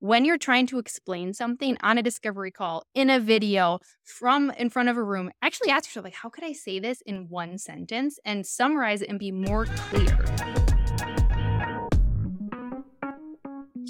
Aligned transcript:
when 0.00 0.24
you're 0.24 0.38
trying 0.38 0.66
to 0.68 0.78
explain 0.78 1.34
something 1.34 1.76
on 1.82 1.98
a 1.98 2.02
discovery 2.02 2.52
call, 2.52 2.84
in 2.94 3.10
a 3.10 3.18
video, 3.18 3.80
from 4.04 4.50
in 4.52 4.70
front 4.70 4.88
of 4.88 4.96
a 4.96 5.02
room, 5.02 5.30
actually 5.42 5.70
ask 5.70 5.88
yourself, 5.88 6.04
like, 6.04 6.14
how 6.14 6.28
could 6.28 6.44
I 6.44 6.52
say 6.52 6.78
this 6.78 7.00
in 7.00 7.28
one 7.28 7.58
sentence 7.58 8.18
and 8.24 8.46
summarize 8.46 9.02
it 9.02 9.08
and 9.08 9.18
be 9.18 9.32
more 9.32 9.66
clear? 9.66 10.16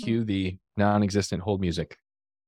Cue 0.02 0.24
the 0.24 0.56
non 0.76 1.02
existent 1.02 1.42
hold 1.42 1.60
music. 1.60 1.98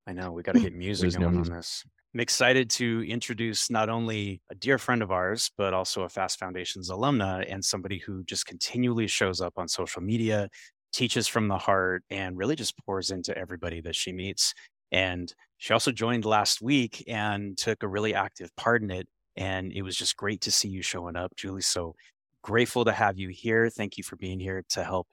I 0.06 0.12
know 0.12 0.32
we 0.32 0.42
got 0.42 0.54
to 0.54 0.60
get 0.60 0.74
music 0.74 1.12
no 1.14 1.20
going 1.20 1.34
music. 1.34 1.52
on 1.52 1.58
this. 1.58 1.84
I'm 2.14 2.20
excited 2.20 2.70
to 2.70 3.04
introduce 3.06 3.70
not 3.70 3.88
only 3.88 4.40
a 4.50 4.54
dear 4.54 4.78
friend 4.78 5.02
of 5.02 5.12
ours, 5.12 5.50
but 5.56 5.74
also 5.74 6.02
a 6.02 6.08
Fast 6.08 6.38
Foundations 6.38 6.90
alumna 6.90 7.44
and 7.48 7.64
somebody 7.64 7.98
who 7.98 8.24
just 8.24 8.46
continually 8.46 9.06
shows 9.06 9.40
up 9.40 9.52
on 9.58 9.68
social 9.68 10.02
media, 10.02 10.48
teaches 10.92 11.28
from 11.28 11.48
the 11.48 11.58
heart, 11.58 12.02
and 12.10 12.36
really 12.36 12.56
just 12.56 12.78
pours 12.84 13.10
into 13.10 13.36
everybody 13.36 13.80
that 13.82 13.96
she 13.96 14.12
meets. 14.12 14.54
And 14.92 15.32
she 15.58 15.72
also 15.72 15.92
joined 15.92 16.24
last 16.24 16.60
week 16.60 17.04
and 17.06 17.56
took 17.56 17.82
a 17.82 17.88
really 17.88 18.14
active 18.14 18.54
part 18.56 18.82
in 18.82 18.90
it. 18.90 19.08
And 19.36 19.72
it 19.72 19.82
was 19.82 19.96
just 19.96 20.16
great 20.16 20.40
to 20.42 20.50
see 20.50 20.68
you 20.68 20.82
showing 20.82 21.16
up, 21.16 21.36
Julie. 21.36 21.62
So 21.62 21.94
grateful 22.42 22.84
to 22.84 22.92
have 22.92 23.18
you 23.18 23.28
here. 23.28 23.70
Thank 23.70 23.98
you 23.98 24.04
for 24.04 24.16
being 24.16 24.40
here 24.40 24.64
to 24.70 24.82
help 24.82 25.06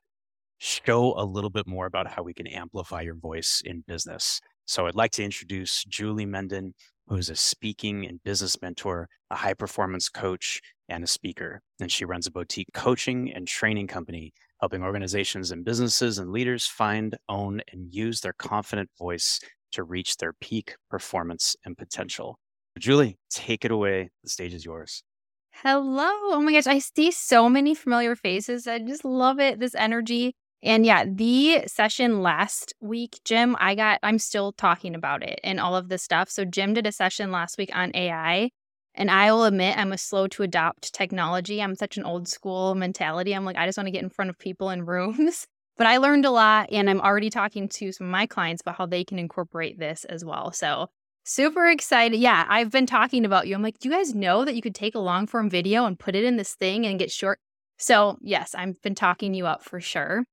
show 0.58 1.14
a 1.18 1.24
little 1.24 1.52
bit 1.52 1.68
more 1.68 1.86
about 1.86 2.08
how 2.08 2.24
we 2.24 2.34
can 2.34 2.48
amplify 2.48 3.02
your 3.02 3.16
voice 3.16 3.62
in 3.64 3.84
business. 3.88 4.42
So 4.66 4.88
I'd 4.88 4.96
like 4.96 5.12
to 5.12 5.24
introduce 5.24 5.84
Julie 5.86 6.26
Menden, 6.26 6.74
who's 7.08 7.30
a 7.30 7.36
speaking 7.36 8.06
and 8.06 8.22
business 8.24 8.60
mentor, 8.62 9.08
a 9.30 9.36
high 9.36 9.54
performance 9.54 10.10
coach, 10.10 10.62
and 10.90 11.04
a 11.04 11.08
speaker. 11.08 11.62
And 11.80 11.92
she 11.92 12.06
runs 12.06 12.28
a 12.28 12.32
boutique 12.32 12.74
coaching 12.74 13.32
and 13.32 13.48
training 13.48 13.88
company, 13.88 14.34
helping 14.60 14.84
organizations 14.84 15.52
and 15.52 15.64
businesses 15.64 16.18
and 16.18 16.32
leaders 16.32 16.66
find, 16.66 17.18
own, 17.30 17.62
and 17.72 17.94
use 17.94 18.22
their 18.22 18.34
confident 18.34 18.90
voice 18.98 19.40
to 19.72 19.84
reach 19.84 20.18
their 20.18 20.34
peak 20.34 20.76
performance 20.90 21.56
and 21.66 21.78
potential. 21.78 22.40
Julie, 22.80 23.18
take 23.30 23.66
it 23.66 23.72
away. 23.72 24.10
The 24.24 24.30
stage 24.30 24.54
is 24.54 24.66
yours. 24.66 25.04
Hello. 25.52 26.08
Oh 26.08 26.42
my 26.42 26.52
gosh. 26.54 26.68
I 26.68 26.80
see 26.80 27.12
so 27.12 27.50
many 27.50 27.74
familiar 27.74 28.16
faces. 28.16 28.68
I 28.68 28.80
just 28.80 29.04
love 29.04 29.40
it, 29.40 29.60
this 29.60 29.74
energy. 29.76 30.36
And 30.64 30.86
yeah, 30.86 31.06
the 31.08 31.64
session 31.68 32.22
last 32.22 32.74
week, 32.80 33.20
Jim, 33.26 33.56
I 33.60 33.76
got, 33.76 34.00
I'm 34.04 34.20
still 34.20 34.54
talking 34.54 34.96
about 34.96 35.24
it 35.24 35.40
and 35.44 35.60
all 35.60 35.76
of 35.76 35.90
this 35.90 36.04
stuff. 36.04 36.30
So, 36.30 36.46
Jim 36.46 36.74
did 36.74 36.88
a 36.88 36.92
session 36.92 37.32
last 37.32 37.58
week 37.58 37.70
on 37.76 37.92
AI. 37.96 38.50
And 38.98 39.12
I 39.12 39.32
will 39.32 39.46
admit, 39.46 39.78
I'm 39.78 39.94
a 39.94 39.98
slow 39.98 40.28
to 40.30 40.44
adopt 40.44 40.92
technology. 40.92 41.62
I'm 41.62 41.76
such 41.76 41.98
an 41.98 42.04
old 42.04 42.28
school 42.28 42.74
mentality. 42.74 43.34
I'm 43.34 43.46
like, 43.46 43.56
I 43.56 43.68
just 43.68 43.78
want 43.78 43.86
to 43.86 43.92
get 43.92 44.04
in 44.04 44.10
front 44.10 44.30
of 44.30 44.40
people 44.40 44.72
in 44.72 44.86
rooms. 44.86 45.46
But 45.78 45.86
I 45.86 45.98
learned 45.98 46.26
a 46.26 46.32
lot, 46.32 46.70
and 46.72 46.90
I'm 46.90 47.00
already 47.00 47.30
talking 47.30 47.70
to 47.70 47.92
some 47.92 48.08
of 48.08 48.12
my 48.12 48.26
clients 48.26 48.62
about 48.62 48.78
how 48.78 48.88
they 48.88 49.04
can 49.04 49.20
incorporate 49.20 49.78
this 49.78 50.06
as 50.06 50.26
well. 50.26 50.52
So, 50.52 50.88
super 51.24 51.70
excited. 51.70 52.20
Yeah, 52.20 52.48
I've 52.50 52.72
been 52.72 52.88
talking 52.88 53.26
about 53.26 53.48
you. 53.48 53.54
I'm 53.54 53.62
like, 53.62 53.78
do 53.78 53.88
you 53.88 53.94
guys 53.94 54.16
know 54.16 54.44
that 54.44 54.56
you 54.56 54.64
could 54.64 54.74
take 54.74 54.96
a 54.96 55.00
long 55.00 55.28
form 55.28 55.52
video 55.52 55.86
and 55.86 56.00
put 56.00 56.16
it 56.16 56.24
in 56.24 56.38
this 56.38 56.56
thing 56.56 56.88
and 56.88 56.98
get 56.98 57.12
short? 57.12 57.38
So, 57.78 58.18
yes, 58.22 58.56
I've 58.56 58.82
been 58.82 58.96
talking 58.96 59.36
you 59.36 59.46
up 59.46 59.64
for 59.64 59.80
sure. 59.80 60.26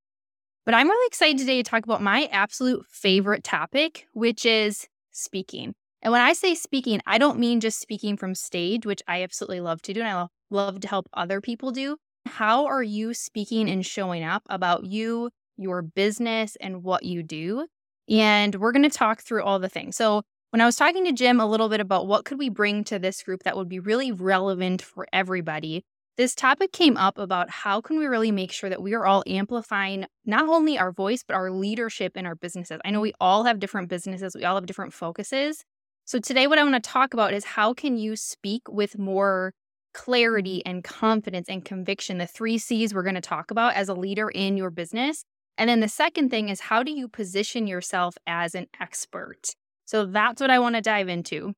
But 0.65 0.73
I'm 0.73 0.89
really 0.89 1.05
excited 1.05 1.37
today 1.37 1.61
to 1.61 1.69
talk 1.69 1.83
about 1.83 2.01
my 2.01 2.27
absolute 2.31 2.83
favorite 2.89 3.43
topic, 3.43 4.07
which 4.13 4.47
is 4.47 4.87
speaking. 5.11 5.75
And 6.05 6.11
when 6.11 6.21
I 6.21 6.33
say 6.33 6.53
speaking, 6.53 7.01
I 7.07 7.17
don't 7.17 7.39
mean 7.39 7.59
just 7.59 7.79
speaking 7.79 8.15
from 8.15 8.35
stage, 8.35 8.85
which 8.85 9.01
I 9.07 9.23
absolutely 9.23 9.59
love 9.59 9.81
to 9.81 9.93
do 9.93 10.01
and 10.01 10.07
I 10.07 10.27
love, 10.51 10.79
to 10.81 10.87
help 10.87 11.09
other 11.15 11.41
people 11.41 11.71
do. 11.71 11.97
How 12.27 12.67
are 12.67 12.83
you 12.83 13.15
speaking 13.15 13.67
and 13.67 13.83
showing 13.83 14.23
up 14.23 14.43
about 14.47 14.85
you, 14.85 15.31
your 15.57 15.81
business, 15.81 16.57
and 16.61 16.83
what 16.83 17.05
you 17.05 17.23
do? 17.23 17.65
And 18.07 18.53
we're 18.53 18.71
going 18.71 18.87
to 18.87 18.95
talk 18.95 19.21
through 19.21 19.41
all 19.41 19.57
the 19.57 19.67
things. 19.67 19.95
So, 19.97 20.21
when 20.51 20.61
I 20.61 20.65
was 20.67 20.75
talking 20.75 21.05
to 21.05 21.11
Jim 21.11 21.39
a 21.39 21.47
little 21.47 21.69
bit 21.69 21.79
about 21.79 22.05
what 22.05 22.23
could 22.23 22.37
we 22.37 22.49
bring 22.49 22.83
to 22.83 22.99
this 22.99 23.23
group 23.23 23.41
that 23.41 23.57
would 23.57 23.67
be 23.67 23.79
really 23.79 24.11
relevant 24.11 24.83
for 24.83 25.07
everybody, 25.11 25.83
this 26.17 26.35
topic 26.35 26.71
came 26.71 26.97
up 26.97 27.17
about 27.17 27.49
how 27.49 27.81
can 27.81 27.97
we 27.97 28.05
really 28.05 28.31
make 28.31 28.51
sure 28.51 28.69
that 28.69 28.81
we 28.81 28.93
are 28.93 29.07
all 29.07 29.23
amplifying 29.25 30.05
not 30.23 30.47
only 30.47 30.77
our 30.77 30.91
voice 30.91 31.23
but 31.27 31.35
our 31.35 31.49
leadership 31.49 32.15
in 32.15 32.27
our 32.27 32.35
businesses. 32.35 32.79
I 32.85 32.91
know 32.91 33.01
we 33.01 33.13
all 33.19 33.45
have 33.45 33.59
different 33.59 33.89
businesses, 33.89 34.35
we 34.35 34.45
all 34.45 34.55
have 34.55 34.67
different 34.67 34.93
focuses. 34.93 35.65
So 36.07 36.19
today 36.19 36.45
what 36.45 36.59
I 36.59 36.63
want 36.63 36.75
to 36.75 36.87
talk 36.87 37.15
about 37.15 37.33
is 37.33 37.43
how 37.43 37.73
can 37.73 37.97
you 37.97 38.15
speak 38.15 38.61
with 38.69 38.99
more 38.99 39.53
clarity 39.95 40.63
and 40.63 40.83
confidence 40.83 41.49
and 41.49 41.65
conviction, 41.65 42.19
the 42.19 42.27
3 42.27 42.59
Cs 42.59 42.93
we're 42.93 43.01
going 43.01 43.15
to 43.15 43.21
talk 43.21 43.49
about 43.49 43.73
as 43.73 43.89
a 43.89 43.95
leader 43.95 44.29
in 44.29 44.55
your 44.55 44.69
business. 44.69 45.23
And 45.57 45.67
then 45.67 45.79
the 45.79 45.87
second 45.87 46.29
thing 46.29 46.49
is 46.49 46.59
how 46.59 46.83
do 46.83 46.91
you 46.91 47.07
position 47.07 47.65
yourself 47.65 48.17
as 48.27 48.53
an 48.53 48.67
expert? 48.79 49.55
So 49.85 50.05
that's 50.05 50.41
what 50.41 50.51
I 50.51 50.59
want 50.59 50.75
to 50.75 50.81
dive 50.81 51.09
into. 51.09 51.53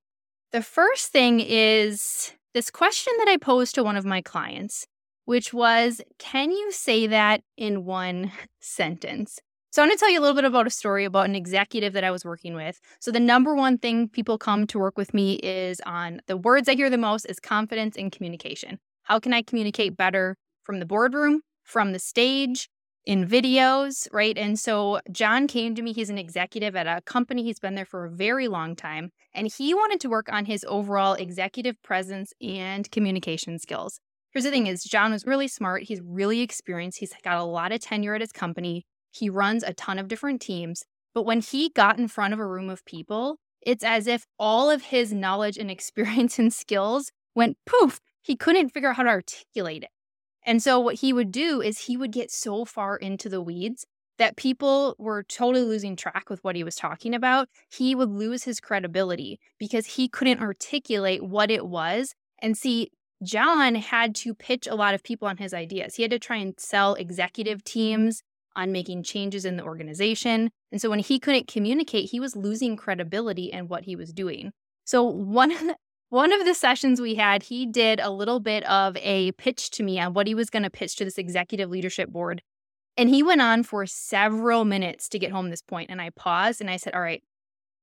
The 0.54 0.62
first 0.62 1.12
thing 1.12 1.42
is 1.42 2.34
this 2.54 2.72
question 2.72 3.14
that 3.18 3.28
I 3.28 3.36
posed 3.36 3.76
to 3.76 3.84
one 3.84 3.98
of 3.98 4.06
my 4.06 4.22
clients, 4.22 4.88
which 5.26 5.54
was 5.54 6.02
Can 6.20 6.52
you 6.52 6.72
say 6.72 7.08
that 7.08 7.42
in 7.58 7.84
one 7.84 8.32
sentence? 8.62 9.40
So, 9.70 9.82
I'm 9.82 9.90
going 9.90 9.98
to 9.98 10.00
tell 10.00 10.10
you 10.10 10.20
a 10.20 10.22
little 10.22 10.36
bit 10.36 10.46
about 10.46 10.68
a 10.68 10.72
story 10.72 11.06
about 11.06 11.26
an 11.26 11.36
executive 11.36 11.94
that 11.94 12.04
I 12.04 12.12
was 12.12 12.26
working 12.26 12.56
with. 12.56 12.80
So, 13.00 13.12
the 13.12 13.20
number 13.20 13.56
one 13.56 13.78
thing 13.78 14.10
people 14.10 14.38
come 14.38 14.66
to 14.68 14.80
work 14.80 14.98
with 14.98 15.14
me 15.14 15.36
is 15.36 15.82
on 15.86 16.22
the 16.28 16.38
words 16.38 16.70
I 16.70 16.76
hear 16.76 16.90
the 16.90 16.98
most 16.98 17.26
is 17.26 17.40
confidence 17.40 17.96
and 17.98 18.12
communication. 18.12 18.80
How 19.04 19.20
can 19.20 19.34
I 19.34 19.42
communicate 19.42 19.98
better 19.98 20.36
from 20.64 20.80
the 20.80 20.86
boardroom, 20.86 21.42
from 21.64 21.92
the 21.92 22.00
stage, 22.00 22.70
in 23.08 23.26
videos, 23.26 24.06
right? 24.12 24.38
And 24.38 24.60
so 24.60 25.00
John 25.12 25.48
came 25.48 25.74
to 25.76 25.82
me. 25.82 25.94
He's 25.94 26.10
an 26.10 26.18
executive 26.18 26.76
at 26.76 26.88
a 26.88 27.02
company. 27.06 27.42
He's 27.42 27.58
been 27.58 27.74
there 27.74 27.86
for 27.86 28.04
a 28.04 28.12
very 28.12 28.50
long 28.50 28.76
time. 28.76 29.12
And 29.34 29.48
he 29.48 29.74
wanted 29.74 30.02
to 30.02 30.10
work 30.10 30.28
on 30.30 30.44
his 30.44 30.66
overall 30.68 31.14
executive 31.14 31.82
presence 31.84 32.34
and 32.42 32.92
communication 32.92 33.60
skills. 33.60 34.02
Here's 34.32 34.44
the 34.44 34.52
thing 34.52 34.68
is 34.68 34.84
John 34.84 35.14
was 35.14 35.26
really 35.26 35.48
smart. 35.48 35.84
He's 35.84 36.02
really 36.04 36.42
experienced. 36.42 37.00
He's 37.00 37.14
got 37.24 37.38
a 37.38 37.44
lot 37.46 37.72
of 37.72 37.80
tenure 37.80 38.14
at 38.14 38.22
his 38.22 38.34
company. 38.34 38.86
He 39.12 39.30
runs 39.30 39.64
a 39.64 39.74
ton 39.74 40.00
of 40.00 40.08
different 40.08 40.42
teams. 40.42 40.86
But 41.14 41.24
when 41.24 41.42
he 41.42 41.70
got 41.70 41.98
in 41.98 42.08
front 42.08 42.34
of 42.34 42.40
a 42.40 42.46
room 42.46 42.70
of 42.70 42.86
people, 42.86 43.38
it's 43.62 43.84
as 43.84 44.08
if 44.08 44.26
all 44.38 44.70
of 44.70 44.84
his 44.84 45.12
knowledge 45.12 45.58
and 45.58 45.72
experience 45.78 46.40
and 46.40 46.54
skills 46.54 47.12
went 47.36 47.58
poof. 47.66 48.00
He 48.22 48.36
couldn't 48.36 48.70
figure 48.70 48.90
out 48.90 48.98
how 48.98 49.04
to 49.04 49.10
articulate 49.10 49.84
it. 49.84 49.90
And 50.46 50.64
so 50.64 50.80
what 50.80 50.96
he 50.96 51.12
would 51.12 51.32
do 51.32 51.62
is 51.62 51.80
he 51.80 51.98
would 51.98 52.12
get 52.12 52.32
so 52.32 52.66
far 52.66 52.96
into 52.96 53.30
the 53.30 53.42
weeds 53.42 53.86
that 54.18 54.38
people 54.38 54.96
were 54.98 55.24
totally 55.24 55.64
losing 55.64 55.96
track 55.96 56.30
with 56.30 56.44
what 56.44 56.56
he 56.56 56.64
was 56.64 56.76
talking 56.76 57.14
about. 57.14 57.50
He 57.70 57.96
would 57.96 58.10
lose 58.10 58.44
his 58.44 58.60
credibility 58.60 59.40
because 59.60 59.86
he 59.86 60.08
couldn't 60.08 60.42
articulate 60.42 61.24
what 61.24 61.52
it 61.52 61.68
was. 61.68 62.16
And 62.40 62.58
see, 62.58 62.92
John 63.24 63.76
had 63.76 64.16
to 64.16 64.34
pitch 64.34 64.68
a 64.68 64.76
lot 64.76 64.94
of 64.94 65.04
people 65.04 65.28
on 65.28 65.38
his 65.38 65.54
ideas. 65.54 65.96
He 65.96 66.04
had 66.04 66.12
to 66.12 66.20
try 66.20 66.38
and 66.38 66.54
sell 66.60 66.94
executive 66.96 67.64
teams 67.64 68.24
on 68.58 68.72
making 68.72 69.04
changes 69.04 69.46
in 69.46 69.56
the 69.56 69.64
organization. 69.64 70.50
And 70.72 70.82
so 70.82 70.90
when 70.90 71.00
he 71.00 71.20
couldn't 71.20 71.48
communicate, 71.48 72.10
he 72.10 72.20
was 72.20 72.36
losing 72.36 72.76
credibility 72.76 73.52
in 73.52 73.68
what 73.68 73.84
he 73.84 73.96
was 73.96 74.12
doing. 74.12 74.52
So 74.84 75.04
one 75.04 75.52
of 75.52 75.60
the, 75.60 75.78
one 76.10 76.34
of 76.34 76.46
the 76.46 76.54
sessions 76.54 77.00
we 77.00 77.16
had, 77.16 77.44
he 77.44 77.66
did 77.66 78.00
a 78.00 78.10
little 78.10 78.40
bit 78.40 78.64
of 78.66 78.98
a 78.98 79.32
pitch 79.34 79.70
to 79.72 79.84
me 79.84 80.00
on 80.00 80.14
what 80.14 80.28
he 80.28 80.34
was 80.34 80.50
going 80.50 80.64
to 80.64 80.70
pitch 80.70 80.96
to 80.96 81.06
this 81.06 81.18
executive 81.18 81.70
leadership 81.70 82.10
board. 82.10 82.42
And 82.98 83.10
he 83.10 83.22
went 83.22 83.42
on 83.42 83.64
for 83.64 83.86
several 83.86 84.66
minutes 84.66 85.08
to 85.10 85.20
get 85.20 85.32
home 85.32 85.50
this 85.50 85.62
point. 85.62 85.92
And 85.92 86.02
I 86.02 86.10
paused 86.10 86.62
and 86.62 86.70
I 86.70 86.78
said, 86.78 86.96
All 86.96 87.02
right, 87.02 87.22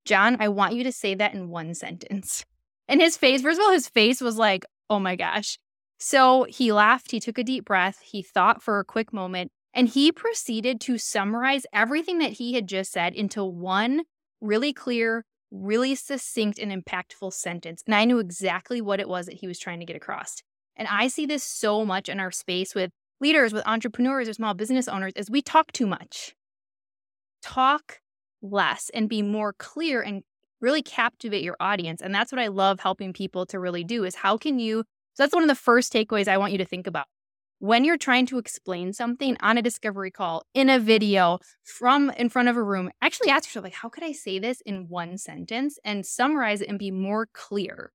John, 0.04 0.36
I 0.40 0.48
want 0.48 0.74
you 0.74 0.82
to 0.84 0.92
say 0.92 1.14
that 1.14 1.34
in 1.34 1.50
one 1.50 1.74
sentence. 1.74 2.44
And 2.88 3.00
his 3.00 3.16
face, 3.16 3.42
first 3.42 3.60
of 3.60 3.64
all, 3.64 3.72
his 3.72 3.88
face 3.88 4.20
was 4.20 4.36
like, 4.36 4.64
Oh 4.90 4.98
my 4.98 5.14
gosh. 5.14 5.58
So 5.98 6.44
he 6.48 6.72
laughed, 6.72 7.12
he 7.12 7.20
took 7.20 7.38
a 7.38 7.44
deep 7.44 7.64
breath, 7.64 8.00
he 8.00 8.22
thought 8.22 8.62
for 8.62 8.80
a 8.80 8.84
quick 8.84 9.12
moment, 9.12 9.52
and 9.74 9.88
he 9.88 10.12
proceeded 10.12 10.80
to 10.82 10.98
summarize 10.98 11.66
everything 11.72 12.18
that 12.18 12.32
he 12.32 12.54
had 12.54 12.68
just 12.68 12.92
said 12.92 13.14
into 13.14 13.44
one 13.44 14.02
really 14.40 14.72
clear, 14.72 15.24
really 15.50 15.94
succinct 15.94 16.58
and 16.58 16.70
impactful 16.70 17.32
sentence. 17.32 17.82
And 17.84 17.94
I 17.94 18.04
knew 18.04 18.18
exactly 18.18 18.80
what 18.80 19.00
it 19.00 19.08
was 19.08 19.26
that 19.26 19.36
he 19.36 19.46
was 19.46 19.58
trying 19.58 19.80
to 19.80 19.86
get 19.86 19.96
across. 19.96 20.36
And 20.76 20.88
I 20.88 21.08
see 21.08 21.26
this 21.26 21.42
so 21.42 21.84
much 21.84 22.08
in 22.08 22.20
our 22.20 22.30
space 22.30 22.74
with 22.74 22.90
leaders, 23.20 23.52
with 23.52 23.66
entrepreneurs, 23.66 24.28
or 24.28 24.32
small 24.32 24.54
business 24.54 24.88
owners, 24.88 25.12
is 25.16 25.30
we 25.30 25.42
talk 25.42 25.72
too 25.72 25.86
much. 25.86 26.34
Talk 27.42 28.00
less 28.42 28.90
and 28.94 29.08
be 29.08 29.22
more 29.22 29.54
clear 29.58 30.02
and 30.02 30.22
really 30.60 30.82
captivate 30.82 31.42
your 31.42 31.56
audience. 31.60 32.00
And 32.00 32.14
that's 32.14 32.32
what 32.32 32.40
I 32.40 32.48
love 32.48 32.80
helping 32.80 33.12
people 33.12 33.44
to 33.46 33.58
really 33.58 33.84
do 33.84 34.04
is 34.04 34.14
how 34.14 34.36
can 34.36 34.58
you 34.58 34.84
so 35.14 35.22
that's 35.22 35.34
one 35.34 35.44
of 35.44 35.48
the 35.48 35.54
first 35.54 35.92
takeaways 35.92 36.26
I 36.26 36.38
want 36.38 36.50
you 36.50 36.58
to 36.58 36.64
think 36.64 36.88
about. 36.88 37.06
When 37.64 37.82
you're 37.82 37.96
trying 37.96 38.26
to 38.26 38.36
explain 38.36 38.92
something 38.92 39.38
on 39.40 39.56
a 39.56 39.62
discovery 39.62 40.10
call, 40.10 40.44
in 40.52 40.68
a 40.68 40.78
video, 40.78 41.38
from 41.62 42.10
in 42.10 42.28
front 42.28 42.50
of 42.50 42.58
a 42.58 42.62
room, 42.62 42.90
actually 43.00 43.30
ask 43.30 43.48
yourself, 43.48 43.64
like, 43.64 43.72
how 43.72 43.88
could 43.88 44.04
I 44.04 44.12
say 44.12 44.38
this 44.38 44.60
in 44.66 44.86
one 44.90 45.16
sentence 45.16 45.78
and 45.82 46.04
summarize 46.04 46.60
it 46.60 46.68
and 46.68 46.78
be 46.78 46.90
more 46.90 47.26
clear? 47.32 47.90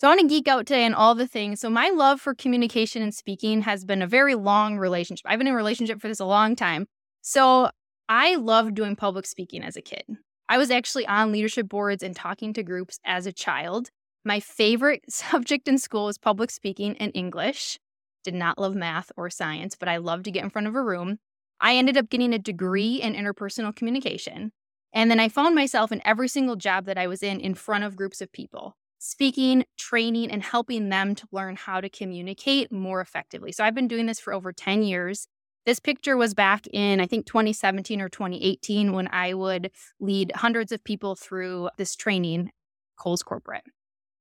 So 0.00 0.08
I 0.08 0.10
want 0.10 0.22
to 0.22 0.26
geek 0.26 0.48
out 0.48 0.66
today 0.66 0.84
on 0.84 0.94
all 0.94 1.14
the 1.14 1.28
things. 1.28 1.60
So 1.60 1.70
my 1.70 1.90
love 1.90 2.20
for 2.20 2.34
communication 2.34 3.02
and 3.02 3.14
speaking 3.14 3.62
has 3.62 3.84
been 3.84 4.02
a 4.02 4.08
very 4.08 4.34
long 4.34 4.78
relationship. 4.78 5.26
I've 5.28 5.38
been 5.38 5.46
in 5.46 5.54
a 5.54 5.56
relationship 5.56 6.00
for 6.00 6.08
this 6.08 6.18
a 6.18 6.24
long 6.24 6.56
time. 6.56 6.88
So 7.22 7.70
I 8.08 8.34
loved 8.34 8.74
doing 8.74 8.96
public 8.96 9.26
speaking 9.26 9.62
as 9.62 9.76
a 9.76 9.80
kid. 9.80 10.06
I 10.48 10.58
was 10.58 10.72
actually 10.72 11.06
on 11.06 11.30
leadership 11.30 11.68
boards 11.68 12.02
and 12.02 12.16
talking 12.16 12.52
to 12.54 12.64
groups 12.64 12.98
as 13.04 13.26
a 13.26 13.32
child. 13.32 13.90
My 14.24 14.40
favorite 14.40 15.04
subject 15.08 15.68
in 15.68 15.78
school 15.78 16.06
was 16.06 16.18
public 16.18 16.50
speaking 16.50 16.96
and 16.98 17.12
English. 17.14 17.78
Did 18.24 18.34
not 18.34 18.58
love 18.58 18.74
math 18.74 19.12
or 19.16 19.30
science, 19.30 19.76
but 19.78 19.88
I 19.88 19.98
loved 19.98 20.24
to 20.24 20.30
get 20.30 20.42
in 20.42 20.50
front 20.50 20.66
of 20.66 20.74
a 20.74 20.82
room. 20.82 21.18
I 21.60 21.76
ended 21.76 21.96
up 21.96 22.10
getting 22.10 22.32
a 22.34 22.38
degree 22.38 22.96
in 22.96 23.14
interpersonal 23.14 23.76
communication. 23.76 24.50
And 24.92 25.10
then 25.10 25.20
I 25.20 25.28
found 25.28 25.54
myself 25.54 25.92
in 25.92 26.00
every 26.04 26.28
single 26.28 26.56
job 26.56 26.86
that 26.86 26.98
I 26.98 27.06
was 27.06 27.22
in 27.22 27.40
in 27.40 27.54
front 27.54 27.84
of 27.84 27.96
groups 27.96 28.20
of 28.20 28.32
people, 28.32 28.76
speaking, 28.98 29.64
training, 29.76 30.30
and 30.30 30.42
helping 30.42 30.88
them 30.88 31.14
to 31.16 31.26
learn 31.32 31.56
how 31.56 31.80
to 31.80 31.88
communicate 31.88 32.72
more 32.72 33.00
effectively. 33.00 33.52
So 33.52 33.64
I've 33.64 33.74
been 33.74 33.88
doing 33.88 34.06
this 34.06 34.20
for 34.20 34.32
over 34.32 34.52
10 34.52 34.82
years. 34.82 35.26
This 35.66 35.80
picture 35.80 36.16
was 36.16 36.32
back 36.32 36.66
in, 36.72 37.00
I 37.00 37.06
think, 37.06 37.26
2017 37.26 38.00
or 38.00 38.08
2018 38.08 38.92
when 38.92 39.08
I 39.08 39.34
would 39.34 39.70
lead 39.98 40.32
hundreds 40.36 40.72
of 40.72 40.84
people 40.84 41.16
through 41.16 41.70
this 41.76 41.96
training, 41.96 42.50
Kohl's 42.96 43.22
Corporate. 43.22 43.64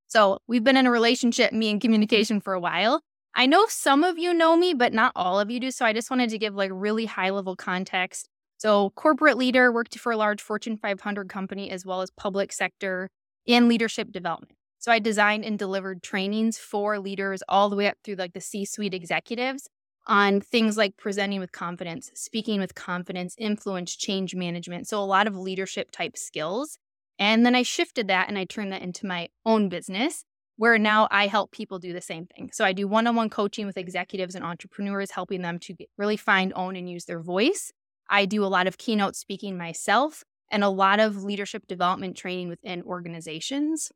So 0.08 0.40
we've 0.48 0.64
been 0.64 0.78
in 0.78 0.88
a 0.88 0.92
relationship, 0.92 1.52
me 1.54 1.70
and 1.70 1.82
communication, 1.82 2.40
for 2.40 2.54
a 2.54 2.60
while. 2.60 3.02
I 3.36 3.46
know 3.46 3.66
some 3.68 4.04
of 4.04 4.20
you 4.20 4.34
know 4.34 4.56
me, 4.56 4.74
but 4.74 4.94
not 4.94 5.12
all 5.16 5.40
of 5.40 5.50
you 5.50 5.60
do. 5.60 5.72
So 5.72 5.86
I 5.86 5.94
just 5.94 6.12
wanted 6.12 6.30
to 6.30 6.38
give 6.38 6.54
like 6.54 6.72
really 6.74 7.06
high 7.06 7.32
level 7.32 7.56
context. 7.56 8.30
So, 8.64 8.92
corporate 8.92 9.38
leader, 9.38 9.74
worked 9.74 10.00
for 10.00 10.14
a 10.14 10.18
large 10.18 10.42
Fortune 10.42 10.78
500 10.78 11.28
company 11.28 11.70
as 11.70 11.86
well 11.86 12.02
as 12.02 12.12
public 12.12 12.54
sector 12.54 13.10
in 13.46 13.68
leadership 13.68 14.14
development. 14.14 14.56
So, 14.80 14.90
I 14.90 15.00
designed 15.00 15.44
and 15.44 15.60
delivered 15.60 16.02
trainings 16.02 16.58
for 16.58 16.98
leaders 16.98 17.44
all 17.50 17.70
the 17.70 17.76
way 17.76 17.88
up 17.88 17.98
through 18.06 18.16
like 18.16 18.32
the 18.32 18.40
C 18.40 18.64
suite 18.64 18.94
executives 18.94 19.68
on 20.08 20.40
things 20.40 20.78
like 20.78 20.96
presenting 20.96 21.42
with 21.42 21.52
confidence, 21.52 22.10
speaking 22.14 22.62
with 22.62 22.74
confidence, 22.74 23.36
influence, 23.38 23.98
change 23.98 24.34
management. 24.34 24.88
So, 24.88 24.98
a 24.98 25.04
lot 25.04 25.28
of 25.28 25.36
leadership 25.36 25.92
type 25.92 26.16
skills. 26.16 26.78
And 27.20 27.46
then 27.46 27.56
I 27.56 27.64
shifted 27.64 28.08
that 28.08 28.30
and 28.30 28.38
I 28.38 28.46
turned 28.46 28.72
that 28.72 28.82
into 28.82 29.06
my 29.06 29.28
own 29.46 29.68
business 29.68 30.24
where 30.58 30.78
now 30.78 31.08
I 31.12 31.28
help 31.28 31.52
people 31.52 31.80
do 31.80 31.94
the 31.94 32.02
same 32.02 32.26
thing. 32.26 32.50
So, 32.54 32.66
I 32.66 32.74
do 32.74 32.88
one 32.88 33.08
on 33.08 33.16
one 33.16 33.30
coaching 33.30 33.66
with 33.66 33.78
executives 33.78 34.36
and 34.36 34.46
entrepreneurs, 34.46 35.12
helping 35.12 35.42
them 35.42 35.60
to 35.60 35.76
really 35.98 36.18
find, 36.18 36.54
own, 36.56 36.76
and 36.76 36.90
use 36.90 37.06
their 37.06 37.22
voice. 37.22 37.72
I 38.10 38.26
do 38.26 38.44
a 38.44 38.48
lot 38.48 38.68
of 38.68 38.78
keynote 38.78 39.16
speaking 39.16 39.58
myself 39.58 40.24
and 40.52 40.64
a 40.64 40.70
lot 40.70 41.00
of 41.00 41.24
leadership 41.24 41.66
development 41.68 42.16
training 42.16 42.50
within 42.50 42.84
organizations. 42.84 43.92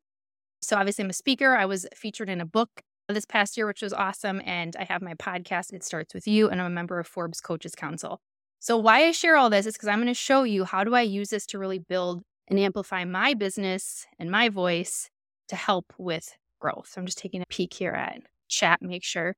So, 0.60 0.76
obviously, 0.76 1.04
I'm 1.04 1.10
a 1.10 1.14
speaker. 1.14 1.54
I 1.54 1.66
was 1.66 1.86
featured 1.94 2.28
in 2.28 2.40
a 2.40 2.46
book 2.46 2.82
this 3.08 3.24
past 3.24 3.56
year, 3.56 3.66
which 3.66 3.82
was 3.82 3.92
awesome. 3.92 4.42
And 4.44 4.76
I 4.78 4.84
have 4.84 5.02
my 5.02 5.14
podcast, 5.14 5.72
It 5.72 5.84
Starts 5.84 6.14
With 6.14 6.26
You, 6.26 6.48
and 6.48 6.60
I'm 6.60 6.66
a 6.66 6.70
member 6.70 6.98
of 6.98 7.06
Forbes 7.06 7.40
Coaches 7.40 7.74
Council. 7.74 8.20
So 8.60 8.76
why 8.76 9.04
I 9.04 9.12
share 9.12 9.36
all 9.36 9.50
this 9.50 9.66
is 9.66 9.74
because 9.74 9.88
I'm 9.88 9.98
going 9.98 10.08
to 10.08 10.14
show 10.14 10.42
you 10.42 10.64
how 10.64 10.82
do 10.82 10.94
I 10.94 11.02
use 11.02 11.30
this 11.30 11.46
to 11.46 11.58
really 11.58 11.78
build 11.78 12.22
and 12.48 12.58
amplify 12.58 13.04
my 13.04 13.34
business 13.34 14.06
and 14.18 14.30
my 14.30 14.48
voice 14.48 15.10
to 15.48 15.56
help 15.56 15.92
with 15.96 16.32
growth. 16.58 16.88
So 16.90 17.00
I'm 17.00 17.06
just 17.06 17.18
taking 17.18 17.42
a 17.42 17.46
peek 17.46 17.74
here 17.74 17.92
at 17.92 18.20
chat, 18.48 18.82
make 18.82 19.04
sure. 19.04 19.34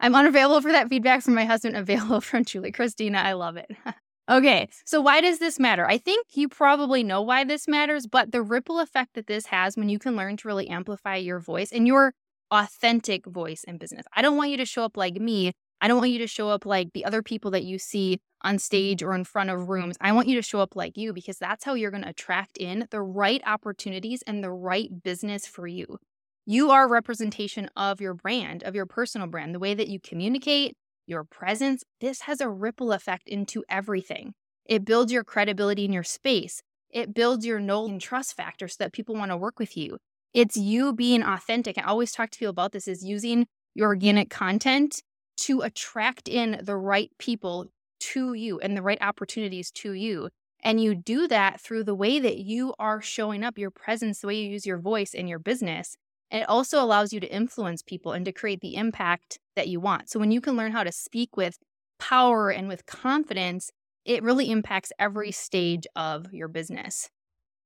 I'm 0.00 0.14
unavailable 0.14 0.62
for 0.62 0.72
that 0.72 0.88
feedback 0.88 1.22
from 1.22 1.34
my 1.34 1.44
husband, 1.44 1.76
available 1.76 2.20
from 2.20 2.44
Julie 2.44 2.72
Christina. 2.72 3.18
I 3.18 3.32
love 3.34 3.56
it. 3.56 3.70
okay, 4.30 4.68
so 4.84 5.00
why 5.00 5.20
does 5.20 5.38
this 5.38 5.58
matter? 5.58 5.86
I 5.86 5.98
think 5.98 6.26
you 6.32 6.48
probably 6.48 7.02
know 7.02 7.22
why 7.22 7.44
this 7.44 7.68
matters, 7.68 8.06
but 8.06 8.32
the 8.32 8.42
ripple 8.42 8.80
effect 8.80 9.14
that 9.14 9.26
this 9.26 9.46
has 9.46 9.76
when 9.76 9.88
you 9.88 9.98
can 9.98 10.16
learn 10.16 10.36
to 10.38 10.48
really 10.48 10.68
amplify 10.68 11.16
your 11.16 11.38
voice 11.38 11.70
and 11.72 11.86
your 11.86 12.14
authentic 12.50 13.26
voice 13.26 13.62
in 13.64 13.78
business. 13.78 14.06
I 14.14 14.22
don't 14.22 14.36
want 14.36 14.50
you 14.50 14.56
to 14.56 14.64
show 14.64 14.84
up 14.84 14.96
like 14.96 15.14
me. 15.14 15.52
I 15.80 15.88
don't 15.88 15.98
want 15.98 16.10
you 16.10 16.18
to 16.18 16.26
show 16.26 16.50
up 16.50 16.66
like 16.66 16.92
the 16.92 17.04
other 17.04 17.22
people 17.22 17.50
that 17.52 17.64
you 17.64 17.78
see 17.78 18.20
on 18.42 18.58
stage 18.58 19.02
or 19.02 19.14
in 19.14 19.24
front 19.24 19.50
of 19.50 19.68
rooms. 19.68 19.96
I 20.00 20.12
want 20.12 20.28
you 20.28 20.36
to 20.36 20.42
show 20.42 20.60
up 20.60 20.76
like 20.76 20.96
you 20.96 21.12
because 21.12 21.38
that's 21.38 21.64
how 21.64 21.74
you're 21.74 21.90
going 21.90 22.02
to 22.02 22.10
attract 22.10 22.58
in 22.58 22.86
the 22.90 23.02
right 23.02 23.42
opportunities 23.46 24.22
and 24.26 24.42
the 24.42 24.50
right 24.50 25.02
business 25.02 25.46
for 25.46 25.66
you. 25.66 25.98
You 26.46 26.70
are 26.70 26.84
a 26.84 26.88
representation 26.88 27.70
of 27.76 28.00
your 28.00 28.14
brand, 28.14 28.62
of 28.62 28.74
your 28.74 28.86
personal 28.86 29.26
brand, 29.26 29.54
the 29.54 29.58
way 29.58 29.74
that 29.74 29.88
you 29.88 30.00
communicate, 30.00 30.74
your 31.06 31.24
presence. 31.24 31.84
This 32.00 32.22
has 32.22 32.40
a 32.40 32.48
ripple 32.48 32.92
effect 32.92 33.28
into 33.28 33.64
everything. 33.68 34.32
It 34.66 34.84
builds 34.84 35.12
your 35.12 35.24
credibility 35.24 35.84
in 35.84 35.92
your 35.92 36.02
space. 36.02 36.62
It 36.90 37.14
builds 37.14 37.46
your 37.46 37.60
know 37.60 37.86
and 37.86 38.00
trust 38.00 38.36
factor 38.36 38.68
so 38.68 38.76
that 38.80 38.92
people 38.92 39.14
want 39.14 39.30
to 39.30 39.36
work 39.36 39.58
with 39.58 39.76
you. 39.76 39.98
It's 40.34 40.56
you 40.56 40.92
being 40.92 41.22
authentic. 41.22 41.78
I 41.78 41.82
always 41.82 42.12
talk 42.12 42.30
to 42.30 42.38
people 42.38 42.50
about 42.50 42.72
this 42.72 42.88
is 42.88 43.04
using 43.04 43.46
your 43.74 43.88
organic 43.88 44.30
content 44.30 45.02
to 45.40 45.62
attract 45.62 46.28
in 46.28 46.60
the 46.62 46.76
right 46.76 47.10
people 47.18 47.66
to 48.00 48.34
you 48.34 48.58
and 48.60 48.76
the 48.76 48.82
right 48.82 49.00
opportunities 49.00 49.70
to 49.70 49.92
you. 49.92 50.30
And 50.62 50.80
you 50.80 50.94
do 50.94 51.26
that 51.28 51.60
through 51.60 51.84
the 51.84 51.94
way 51.94 52.18
that 52.18 52.38
you 52.38 52.74
are 52.78 53.00
showing 53.00 53.42
up, 53.42 53.58
your 53.58 53.70
presence, 53.70 54.20
the 54.20 54.26
way 54.26 54.36
you 54.36 54.50
use 54.50 54.66
your 54.66 54.78
voice 54.78 55.14
in 55.14 55.26
your 55.26 55.38
business. 55.38 55.96
And 56.30 56.42
it 56.42 56.48
also 56.48 56.82
allows 56.82 57.12
you 57.12 57.20
to 57.20 57.34
influence 57.34 57.82
people 57.82 58.12
and 58.12 58.24
to 58.24 58.32
create 58.32 58.60
the 58.60 58.76
impact 58.76 59.38
that 59.56 59.68
you 59.68 59.80
want. 59.80 60.10
So 60.10 60.20
when 60.20 60.30
you 60.30 60.40
can 60.40 60.56
learn 60.56 60.72
how 60.72 60.84
to 60.84 60.92
speak 60.92 61.36
with 61.36 61.58
power 61.98 62.50
and 62.50 62.68
with 62.68 62.86
confidence, 62.86 63.70
it 64.04 64.22
really 64.22 64.50
impacts 64.50 64.92
every 64.98 65.32
stage 65.32 65.86
of 65.96 66.32
your 66.32 66.48
business. 66.48 67.08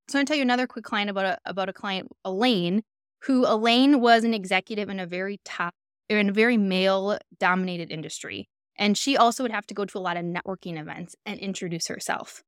So 0.09 0.19
I'm 0.19 0.20
going 0.20 0.27
to 0.27 0.31
tell 0.31 0.37
you 0.37 0.43
another 0.43 0.67
quick 0.67 0.85
client 0.85 1.11
about 1.11 1.25
a, 1.25 1.38
about 1.44 1.69
a 1.69 1.73
client, 1.73 2.09
Elaine, 2.25 2.82
who 3.23 3.47
Elaine 3.47 4.00
was 4.00 4.25
an 4.25 4.35
executive 4.35 4.88
in 4.88 5.00
a 5.00 5.06
very 5.06 5.41
top, 5.44 5.75
in 6.09 6.29
a 6.29 6.33
very 6.33 6.56
male 6.56 7.19
dominated 7.39 7.91
industry. 7.91 8.49
And 8.77 8.99
she 8.99 9.17
also 9.17 9.45
would 9.45 9.53
have 9.53 9.67
to 9.69 9.75
go 9.75 9.85
to 9.85 9.99
a 9.99 10.01
lot 10.01 10.17
of 10.17 10.25
networking 10.25 10.79
events 10.79 11.15
and 11.25 11.39
introduce 11.39 11.87
herself. 11.87 12.43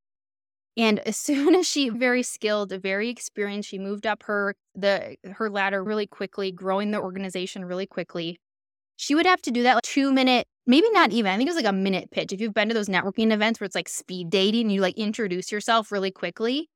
And 0.75 0.99
as 0.99 1.17
soon 1.17 1.55
as 1.55 1.67
she 1.67 1.89
very 1.89 2.23
skilled, 2.23 2.71
very 2.81 3.09
experienced, 3.09 3.69
she 3.69 3.79
moved 3.79 4.05
up 4.05 4.23
her 4.23 4.55
the 4.75 5.15
her 5.33 5.49
ladder 5.49 5.83
really 5.83 6.07
quickly, 6.07 6.51
growing 6.51 6.91
the 6.91 7.01
organization 7.01 7.65
really 7.65 7.87
quickly. 7.87 8.39
She 8.97 9.13
would 9.13 9.27
have 9.27 9.41
to 9.43 9.51
do 9.51 9.63
that 9.63 9.75
like 9.75 9.83
two 9.83 10.11
minute, 10.11 10.47
maybe 10.65 10.89
not 10.91 11.11
even. 11.11 11.31
I 11.31 11.37
think 11.37 11.47
it 11.47 11.53
was 11.53 11.63
like 11.63 11.71
a 11.71 11.75
minute 11.75 12.09
pitch. 12.09 12.33
If 12.33 12.41
you've 12.41 12.53
been 12.53 12.67
to 12.69 12.73
those 12.73 12.89
networking 12.89 13.31
events 13.31 13.59
where 13.59 13.65
it's 13.65 13.75
like 13.75 13.89
speed 13.89 14.31
dating, 14.31 14.71
you 14.71 14.81
like 14.81 14.97
introduce 14.97 15.51
yourself 15.51 15.91
really 15.91 16.11
quickly 16.11 16.67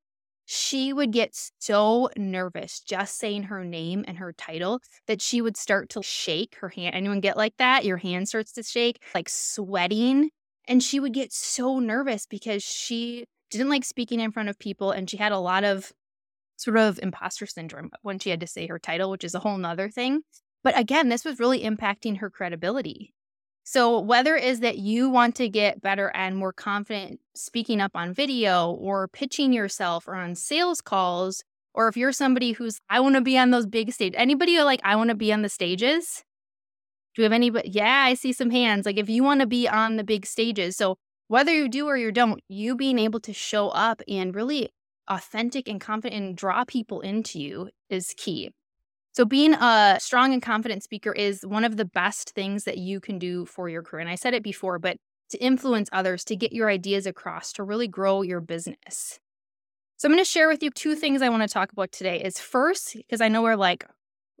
she 0.44 0.92
would 0.92 1.12
get 1.12 1.30
so 1.58 2.10
nervous 2.16 2.80
just 2.80 3.18
saying 3.18 3.44
her 3.44 3.64
name 3.64 4.04
and 4.06 4.18
her 4.18 4.32
title 4.32 4.80
that 5.06 5.22
she 5.22 5.40
would 5.40 5.56
start 5.56 5.90
to 5.90 6.02
shake 6.02 6.56
her 6.60 6.68
hand. 6.68 6.94
Anyone 6.94 7.20
get 7.20 7.36
like 7.36 7.56
that? 7.58 7.84
Your 7.84 7.96
hand 7.96 8.28
starts 8.28 8.52
to 8.52 8.62
shake, 8.62 9.02
like 9.14 9.28
sweating. 9.28 10.30
And 10.68 10.82
she 10.82 11.00
would 11.00 11.12
get 11.12 11.32
so 11.32 11.78
nervous 11.78 12.26
because 12.26 12.62
she 12.62 13.24
didn't 13.50 13.68
like 13.68 13.84
speaking 13.84 14.20
in 14.20 14.32
front 14.32 14.48
of 14.48 14.58
people 14.58 14.90
and 14.90 15.08
she 15.08 15.16
had 15.16 15.32
a 15.32 15.38
lot 15.38 15.64
of 15.64 15.92
sort 16.56 16.76
of 16.76 16.98
imposter 17.02 17.46
syndrome 17.46 17.90
when 18.02 18.18
she 18.18 18.30
had 18.30 18.40
to 18.40 18.46
say 18.46 18.66
her 18.66 18.78
title, 18.78 19.10
which 19.10 19.24
is 19.24 19.34
a 19.34 19.40
whole 19.40 19.58
nother 19.58 19.90
thing. 19.90 20.20
But 20.62 20.78
again, 20.78 21.08
this 21.08 21.24
was 21.24 21.40
really 21.40 21.62
impacting 21.64 22.18
her 22.18 22.30
credibility. 22.30 23.12
So, 23.64 24.00
whether 24.00 24.34
is 24.34 24.60
that 24.60 24.78
you 24.78 25.08
want 25.08 25.36
to 25.36 25.48
get 25.48 25.80
better 25.80 26.08
and 26.14 26.36
more 26.36 26.52
confident 26.52 27.20
speaking 27.34 27.80
up 27.80 27.92
on 27.94 28.12
video 28.12 28.70
or 28.72 29.08
pitching 29.08 29.52
yourself 29.52 30.08
or 30.08 30.16
on 30.16 30.34
sales 30.34 30.80
calls, 30.80 31.44
or 31.72 31.88
if 31.88 31.96
you're 31.96 32.12
somebody 32.12 32.52
who's, 32.52 32.80
I 32.90 33.00
want 33.00 33.14
to 33.14 33.20
be 33.20 33.38
on 33.38 33.50
those 33.50 33.66
big 33.66 33.92
stages, 33.92 34.16
anybody 34.18 34.60
like, 34.62 34.80
I 34.82 34.96
want 34.96 35.10
to 35.10 35.14
be 35.14 35.32
on 35.32 35.42
the 35.42 35.48
stages? 35.48 36.24
Do 37.14 37.22
we 37.22 37.24
have 37.24 37.32
anybody? 37.32 37.70
Yeah, 37.70 38.04
I 38.04 38.14
see 38.14 38.32
some 38.32 38.50
hands. 38.50 38.84
Like, 38.84 38.98
if 38.98 39.08
you 39.08 39.22
want 39.22 39.40
to 39.40 39.46
be 39.46 39.68
on 39.68 39.96
the 39.96 40.04
big 40.04 40.26
stages. 40.26 40.76
So, 40.76 40.96
whether 41.28 41.54
you 41.54 41.68
do 41.68 41.86
or 41.86 41.96
you 41.96 42.10
don't, 42.12 42.42
you 42.48 42.74
being 42.74 42.98
able 42.98 43.20
to 43.20 43.32
show 43.32 43.68
up 43.68 44.02
and 44.08 44.34
really 44.34 44.70
authentic 45.08 45.68
and 45.68 45.80
confident 45.80 46.22
and 46.22 46.36
draw 46.36 46.64
people 46.64 47.00
into 47.00 47.38
you 47.38 47.70
is 47.88 48.14
key. 48.16 48.50
So, 49.14 49.26
being 49.26 49.52
a 49.54 49.98
strong 50.00 50.32
and 50.32 50.40
confident 50.40 50.82
speaker 50.82 51.12
is 51.12 51.44
one 51.44 51.64
of 51.64 51.76
the 51.76 51.84
best 51.84 52.30
things 52.30 52.64
that 52.64 52.78
you 52.78 52.98
can 52.98 53.18
do 53.18 53.44
for 53.44 53.68
your 53.68 53.82
career. 53.82 54.00
And 54.00 54.08
I 54.08 54.14
said 54.14 54.32
it 54.32 54.42
before, 54.42 54.78
but 54.78 54.96
to 55.30 55.38
influence 55.38 55.90
others, 55.92 56.24
to 56.24 56.36
get 56.36 56.52
your 56.52 56.70
ideas 56.70 57.06
across, 57.06 57.52
to 57.54 57.62
really 57.62 57.88
grow 57.88 58.22
your 58.22 58.40
business. 58.40 59.20
So, 59.98 60.08
I'm 60.08 60.12
going 60.12 60.24
to 60.24 60.30
share 60.30 60.48
with 60.48 60.62
you 60.62 60.70
two 60.70 60.94
things 60.94 61.20
I 61.20 61.28
want 61.28 61.42
to 61.42 61.48
talk 61.48 61.72
about 61.72 61.92
today. 61.92 62.22
Is 62.22 62.38
first, 62.38 62.94
because 62.96 63.20
I 63.20 63.28
know 63.28 63.42
we're 63.42 63.56
like 63.56 63.84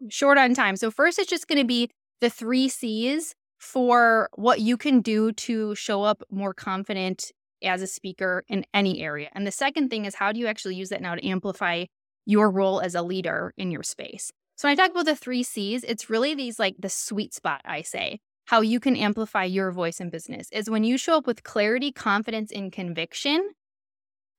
short 0.08 0.38
on 0.38 0.54
time. 0.54 0.76
So, 0.76 0.90
first, 0.90 1.18
it's 1.18 1.28
just 1.28 1.48
going 1.48 1.60
to 1.60 1.66
be 1.66 1.90
the 2.22 2.30
three 2.30 2.68
C's 2.68 3.34
for 3.58 4.30
what 4.36 4.60
you 4.60 4.78
can 4.78 5.02
do 5.02 5.32
to 5.32 5.74
show 5.74 6.02
up 6.02 6.22
more 6.30 6.54
confident 6.54 7.30
as 7.62 7.82
a 7.82 7.86
speaker 7.86 8.42
in 8.48 8.64
any 8.72 9.02
area. 9.02 9.28
And 9.34 9.46
the 9.46 9.52
second 9.52 9.90
thing 9.90 10.06
is, 10.06 10.14
how 10.14 10.32
do 10.32 10.40
you 10.40 10.46
actually 10.46 10.76
use 10.76 10.88
that 10.88 11.02
now 11.02 11.14
to 11.14 11.26
amplify 11.26 11.84
your 12.24 12.50
role 12.50 12.80
as 12.80 12.94
a 12.94 13.02
leader 13.02 13.52
in 13.56 13.70
your 13.70 13.82
space? 13.82 14.32
So 14.56 14.68
when 14.68 14.72
I 14.72 14.82
talk 14.82 14.90
about 14.92 15.06
the 15.06 15.16
three 15.16 15.42
C's, 15.42 15.84
it's 15.84 16.10
really 16.10 16.34
these 16.34 16.58
like 16.58 16.76
the 16.78 16.88
sweet 16.88 17.34
spot, 17.34 17.62
I 17.64 17.82
say, 17.82 18.20
how 18.46 18.60
you 18.60 18.80
can 18.80 18.96
amplify 18.96 19.44
your 19.44 19.70
voice 19.70 20.00
in 20.00 20.10
business 20.10 20.48
is 20.52 20.68
when 20.68 20.84
you 20.84 20.98
show 20.98 21.16
up 21.16 21.26
with 21.26 21.42
clarity, 21.42 21.92
confidence, 21.92 22.52
and 22.52 22.72
conviction, 22.72 23.50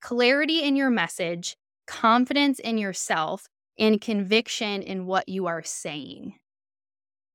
clarity 0.01 0.63
in 0.63 0.75
your 0.75 0.89
message, 0.89 1.55
confidence 1.87 2.59
in 2.59 2.77
yourself, 2.77 3.47
and 3.77 3.99
conviction 3.99 4.81
in 4.81 5.05
what 5.05 5.27
you 5.27 5.47
are 5.47 5.63
saying. 5.63 6.35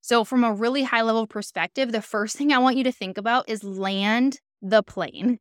So, 0.00 0.24
from 0.24 0.44
a 0.44 0.52
really 0.52 0.84
high 0.84 1.02
level 1.02 1.26
perspective, 1.26 1.92
the 1.92 2.00
first 2.00 2.36
thing 2.36 2.52
I 2.52 2.58
want 2.58 2.76
you 2.76 2.84
to 2.84 2.92
think 2.92 3.18
about 3.18 3.48
is 3.48 3.64
land 3.64 4.38
the 4.62 4.82
plane. 4.82 5.38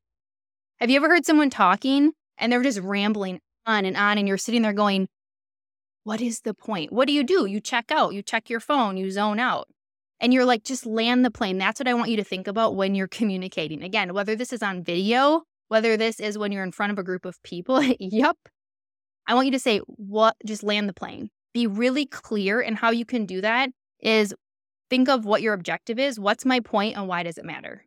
Have 0.79 0.89
you 0.89 0.97
ever 0.97 1.07
heard 1.07 1.25
someone 1.25 1.49
talking 1.49 2.11
and 2.37 2.51
they're 2.51 2.63
just 2.63 2.79
rambling 2.79 3.39
on 3.65 3.85
and 3.85 3.97
on, 3.97 4.17
and 4.17 4.27
you're 4.27 4.37
sitting 4.37 4.61
there 4.61 4.73
going, 4.73 5.07
What 6.07 6.21
is 6.21 6.39
the 6.39 6.53
point? 6.53 6.93
What 6.93 7.05
do 7.05 7.13
you 7.13 7.21
do? 7.21 7.47
You 7.47 7.59
check 7.59 7.91
out, 7.91 8.13
you 8.13 8.21
check 8.21 8.49
your 8.49 8.61
phone, 8.61 8.95
you 8.95 9.11
zone 9.11 9.41
out. 9.41 9.67
And 10.21 10.33
you're 10.33 10.45
like, 10.45 10.63
just 10.63 10.85
land 10.85 11.25
the 11.25 11.29
plane. 11.29 11.57
That's 11.57 11.81
what 11.81 11.87
I 11.89 11.93
want 11.95 12.09
you 12.09 12.15
to 12.15 12.23
think 12.23 12.47
about 12.47 12.77
when 12.77 12.95
you're 12.95 13.07
communicating. 13.19 13.83
Again, 13.83 14.13
whether 14.13 14.33
this 14.33 14.53
is 14.53 14.63
on 14.63 14.85
video, 14.85 15.41
whether 15.67 15.97
this 15.97 16.21
is 16.21 16.37
when 16.37 16.53
you're 16.53 16.63
in 16.63 16.71
front 16.71 16.93
of 16.93 16.97
a 16.97 17.03
group 17.03 17.25
of 17.25 17.43
people, 17.43 17.83
yep. 17.99 18.37
I 19.27 19.33
want 19.33 19.47
you 19.47 19.51
to 19.51 19.59
say, 19.59 19.79
What? 19.79 20.37
Just 20.45 20.63
land 20.63 20.87
the 20.87 20.93
plane. 20.93 21.29
Be 21.53 21.67
really 21.67 22.05
clear. 22.05 22.61
And 22.61 22.77
how 22.77 22.91
you 22.91 23.03
can 23.03 23.25
do 23.25 23.41
that 23.41 23.71
is 23.99 24.33
think 24.89 25.09
of 25.09 25.25
what 25.25 25.41
your 25.41 25.53
objective 25.53 25.99
is. 25.99 26.17
What's 26.17 26.45
my 26.45 26.61
point 26.61 26.95
and 26.95 27.09
why 27.09 27.23
does 27.23 27.37
it 27.37 27.43
matter? 27.43 27.83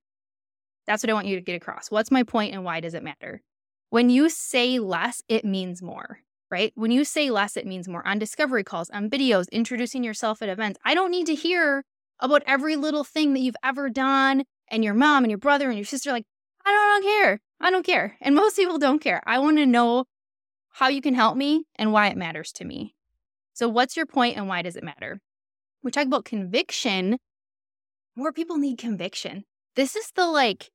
That's 0.87 1.03
what 1.03 1.09
I 1.09 1.15
want 1.15 1.27
you 1.27 1.37
to 1.37 1.43
get 1.43 1.57
across. 1.57 1.91
What's 1.91 2.11
my 2.11 2.25
point 2.25 2.53
and 2.53 2.65
why 2.65 2.81
does 2.81 2.93
it 2.93 3.03
matter? 3.03 3.41
When 3.89 4.11
you 4.11 4.29
say 4.29 4.79
less, 4.79 5.23
it 5.27 5.47
means 5.47 5.81
more, 5.81 6.21
right? 6.51 6.73
When 6.75 6.91
you 6.91 7.05
say 7.05 7.31
less, 7.31 7.57
it 7.57 7.67
means 7.67 7.89
more. 7.89 8.07
On 8.07 8.19
discovery 8.19 8.65
calls, 8.65 8.91
on 8.91 9.09
videos, 9.11 9.51
introducing 9.51 10.05
yourself 10.05 10.43
at 10.43 10.49
events, 10.49 10.79
I 10.85 10.95
don't 10.95 11.11
need 11.11 11.27
to 11.27 11.35
hear 11.35 11.85
about 12.19 12.43
every 12.47 12.77
little 12.77 13.05
thing 13.05 13.33
that 13.35 13.41
you've 13.41 13.57
ever 13.63 13.89
done 13.89 14.45
and 14.69 14.85
your 14.85 14.95
mom 14.95 15.25
and 15.25 15.31
your 15.31 15.39
brother 15.39 15.69
and 15.69 15.79
your 15.79 15.85
sister. 15.85 16.13
Like, 16.13 16.25
I 16.65 16.71
don't, 16.71 17.03
don't 17.03 17.13
care. 17.13 17.41
I 17.61 17.71
don't 17.71 17.87
care. 17.87 18.17
And 18.21 18.35
most 18.35 18.57
people 18.57 18.79
don't 18.79 19.01
care. 19.01 19.23
I 19.27 19.39
want 19.39 19.59
to 19.59 19.67
know 19.67 20.05
how 20.71 20.89
you 20.89 21.01
can 21.01 21.15
help 21.15 21.37
me 21.37 21.65
and 21.77 21.93
why 21.93 22.09
it 22.09 22.17
matters 22.17 22.53
to 22.53 22.65
me. 22.65 22.95
So, 23.53 23.69
what's 23.69 23.97
your 23.97 24.07
point 24.07 24.37
and 24.37 24.49
why 24.49 24.63
does 24.63 24.77
it 24.77 24.85
matter? 24.85 25.21
We 25.83 25.91
talk 25.91 26.07
about 26.07 26.25
conviction. 26.25 27.19
More 28.17 28.33
people 28.33 28.59
need 28.59 28.79
conviction. 28.79 29.45
This 29.77 29.97
is 29.97 30.11
the 30.15 30.27
like, 30.27 30.71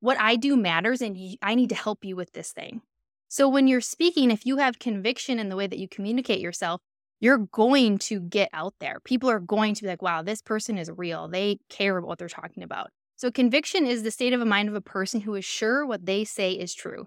what 0.00 0.18
I 0.18 0.36
do 0.36 0.56
matters 0.56 1.02
and 1.02 1.16
I 1.42 1.54
need 1.54 1.68
to 1.70 1.74
help 1.74 2.04
you 2.04 2.16
with 2.16 2.32
this 2.32 2.52
thing. 2.52 2.82
So 3.30 3.48
when 3.48 3.68
you're 3.68 3.80
speaking, 3.80 4.32
if 4.32 4.44
you 4.44 4.56
have 4.56 4.80
conviction 4.80 5.38
in 5.38 5.50
the 5.50 5.54
way 5.54 5.68
that 5.68 5.78
you 5.78 5.86
communicate 5.86 6.40
yourself, 6.40 6.80
you're 7.20 7.38
going 7.38 7.98
to 7.98 8.18
get 8.18 8.48
out 8.52 8.74
there. 8.80 8.98
People 9.04 9.30
are 9.30 9.38
going 9.38 9.72
to 9.76 9.82
be 9.82 9.88
like, 9.88 10.02
wow, 10.02 10.20
this 10.20 10.42
person 10.42 10.76
is 10.76 10.90
real. 10.90 11.28
They 11.28 11.60
care 11.68 11.96
about 11.96 12.08
what 12.08 12.18
they're 12.18 12.26
talking 12.26 12.64
about. 12.64 12.88
So 13.14 13.30
conviction 13.30 13.86
is 13.86 14.02
the 14.02 14.10
state 14.10 14.32
of 14.32 14.44
mind 14.44 14.68
of 14.68 14.74
a 14.74 14.80
person 14.80 15.20
who 15.20 15.36
is 15.36 15.44
sure 15.44 15.86
what 15.86 16.06
they 16.06 16.24
say 16.24 16.54
is 16.54 16.74
true. 16.74 17.06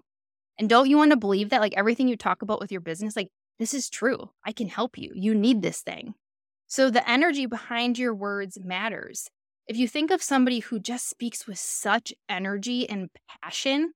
And 0.58 0.66
don't 0.66 0.88
you 0.88 0.96
want 0.96 1.10
to 1.10 1.18
believe 1.18 1.50
that 1.50 1.60
like 1.60 1.74
everything 1.76 2.08
you 2.08 2.16
talk 2.16 2.40
about 2.40 2.58
with 2.58 2.72
your 2.72 2.80
business, 2.80 3.16
like 3.16 3.28
this 3.58 3.74
is 3.74 3.90
true. 3.90 4.30
I 4.46 4.52
can 4.52 4.68
help 4.68 4.96
you. 4.96 5.10
You 5.14 5.34
need 5.34 5.60
this 5.60 5.82
thing. 5.82 6.14
So 6.68 6.88
the 6.88 7.06
energy 7.06 7.44
behind 7.44 7.98
your 7.98 8.14
words 8.14 8.58
matters. 8.64 9.28
If 9.66 9.76
you 9.76 9.88
think 9.88 10.10
of 10.10 10.22
somebody 10.22 10.60
who 10.60 10.78
just 10.80 11.06
speaks 11.06 11.46
with 11.46 11.58
such 11.58 12.14
energy 12.30 12.88
and 12.88 13.10
passion, 13.42 13.92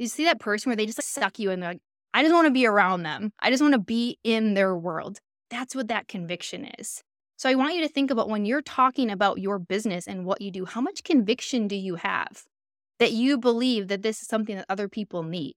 you 0.00 0.08
see 0.08 0.24
that 0.24 0.40
person 0.40 0.70
where 0.70 0.76
they 0.76 0.86
just 0.86 0.98
like, 0.98 1.04
suck 1.04 1.38
you 1.38 1.50
in. 1.50 1.60
Like, 1.60 1.80
I 2.14 2.22
just 2.22 2.34
want 2.34 2.46
to 2.46 2.52
be 2.52 2.66
around 2.66 3.02
them. 3.02 3.32
I 3.38 3.50
just 3.50 3.62
want 3.62 3.74
to 3.74 3.80
be 3.80 4.18
in 4.24 4.54
their 4.54 4.74
world. 4.74 5.20
That's 5.50 5.74
what 5.74 5.88
that 5.88 6.08
conviction 6.08 6.68
is. 6.78 7.02
So 7.36 7.48
I 7.48 7.54
want 7.54 7.74
you 7.74 7.82
to 7.82 7.88
think 7.88 8.10
about 8.10 8.28
when 8.28 8.46
you're 8.46 8.62
talking 8.62 9.10
about 9.10 9.38
your 9.38 9.58
business 9.58 10.06
and 10.06 10.24
what 10.24 10.40
you 10.40 10.50
do, 10.50 10.64
how 10.64 10.80
much 10.80 11.04
conviction 11.04 11.68
do 11.68 11.76
you 11.76 11.96
have 11.96 12.44
that 12.98 13.12
you 13.12 13.38
believe 13.38 13.88
that 13.88 14.02
this 14.02 14.22
is 14.22 14.28
something 14.28 14.56
that 14.56 14.66
other 14.68 14.88
people 14.88 15.22
need? 15.22 15.54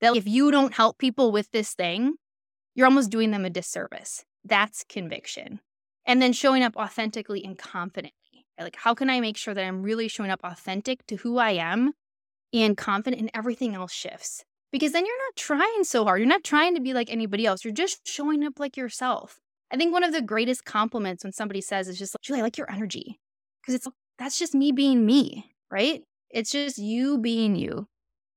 That 0.00 0.16
if 0.16 0.26
you 0.26 0.50
don't 0.50 0.74
help 0.74 0.98
people 0.98 1.30
with 1.30 1.50
this 1.52 1.72
thing, 1.74 2.14
you're 2.74 2.86
almost 2.86 3.10
doing 3.10 3.30
them 3.30 3.44
a 3.44 3.50
disservice. 3.50 4.24
That's 4.44 4.84
conviction. 4.88 5.60
And 6.04 6.20
then 6.20 6.32
showing 6.32 6.62
up 6.62 6.76
authentically 6.76 7.44
and 7.44 7.56
confidently. 7.56 8.46
Like, 8.58 8.76
how 8.76 8.94
can 8.94 9.08
I 9.08 9.20
make 9.20 9.36
sure 9.36 9.54
that 9.54 9.64
I'm 9.64 9.82
really 9.82 10.08
showing 10.08 10.30
up 10.30 10.40
authentic 10.42 11.06
to 11.06 11.16
who 11.16 11.38
I 11.38 11.52
am 11.52 11.92
and 12.52 12.76
confident, 12.76 13.20
and 13.20 13.30
everything 13.34 13.74
else 13.74 13.92
shifts? 13.92 14.44
Because 14.72 14.92
then 14.92 15.04
you're 15.04 15.26
not 15.26 15.36
trying 15.36 15.84
so 15.84 16.04
hard. 16.04 16.20
You're 16.20 16.28
not 16.28 16.44
trying 16.44 16.74
to 16.74 16.80
be 16.80 16.94
like 16.94 17.10
anybody 17.10 17.46
else. 17.46 17.64
You're 17.64 17.74
just 17.74 18.06
showing 18.06 18.44
up 18.44 18.60
like 18.60 18.76
yourself. 18.76 19.40
I 19.72 19.76
think 19.76 19.92
one 19.92 20.04
of 20.04 20.12
the 20.12 20.22
greatest 20.22 20.64
compliments 20.64 21.24
when 21.24 21.32
somebody 21.32 21.60
says 21.60 21.88
is 21.88 21.98
just 21.98 22.14
like, 22.14 22.22
Julie, 22.22 22.40
I 22.40 22.42
like 22.42 22.58
your 22.58 22.70
energy. 22.70 23.18
Because 23.60 23.74
it's 23.74 23.88
that's 24.18 24.38
just 24.38 24.54
me 24.54 24.72
being 24.72 25.06
me, 25.06 25.54
right? 25.70 26.02
It's 26.30 26.50
just 26.50 26.78
you 26.78 27.18
being 27.18 27.56
you. 27.56 27.86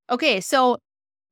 Okay, 0.09 0.41
so 0.41 0.77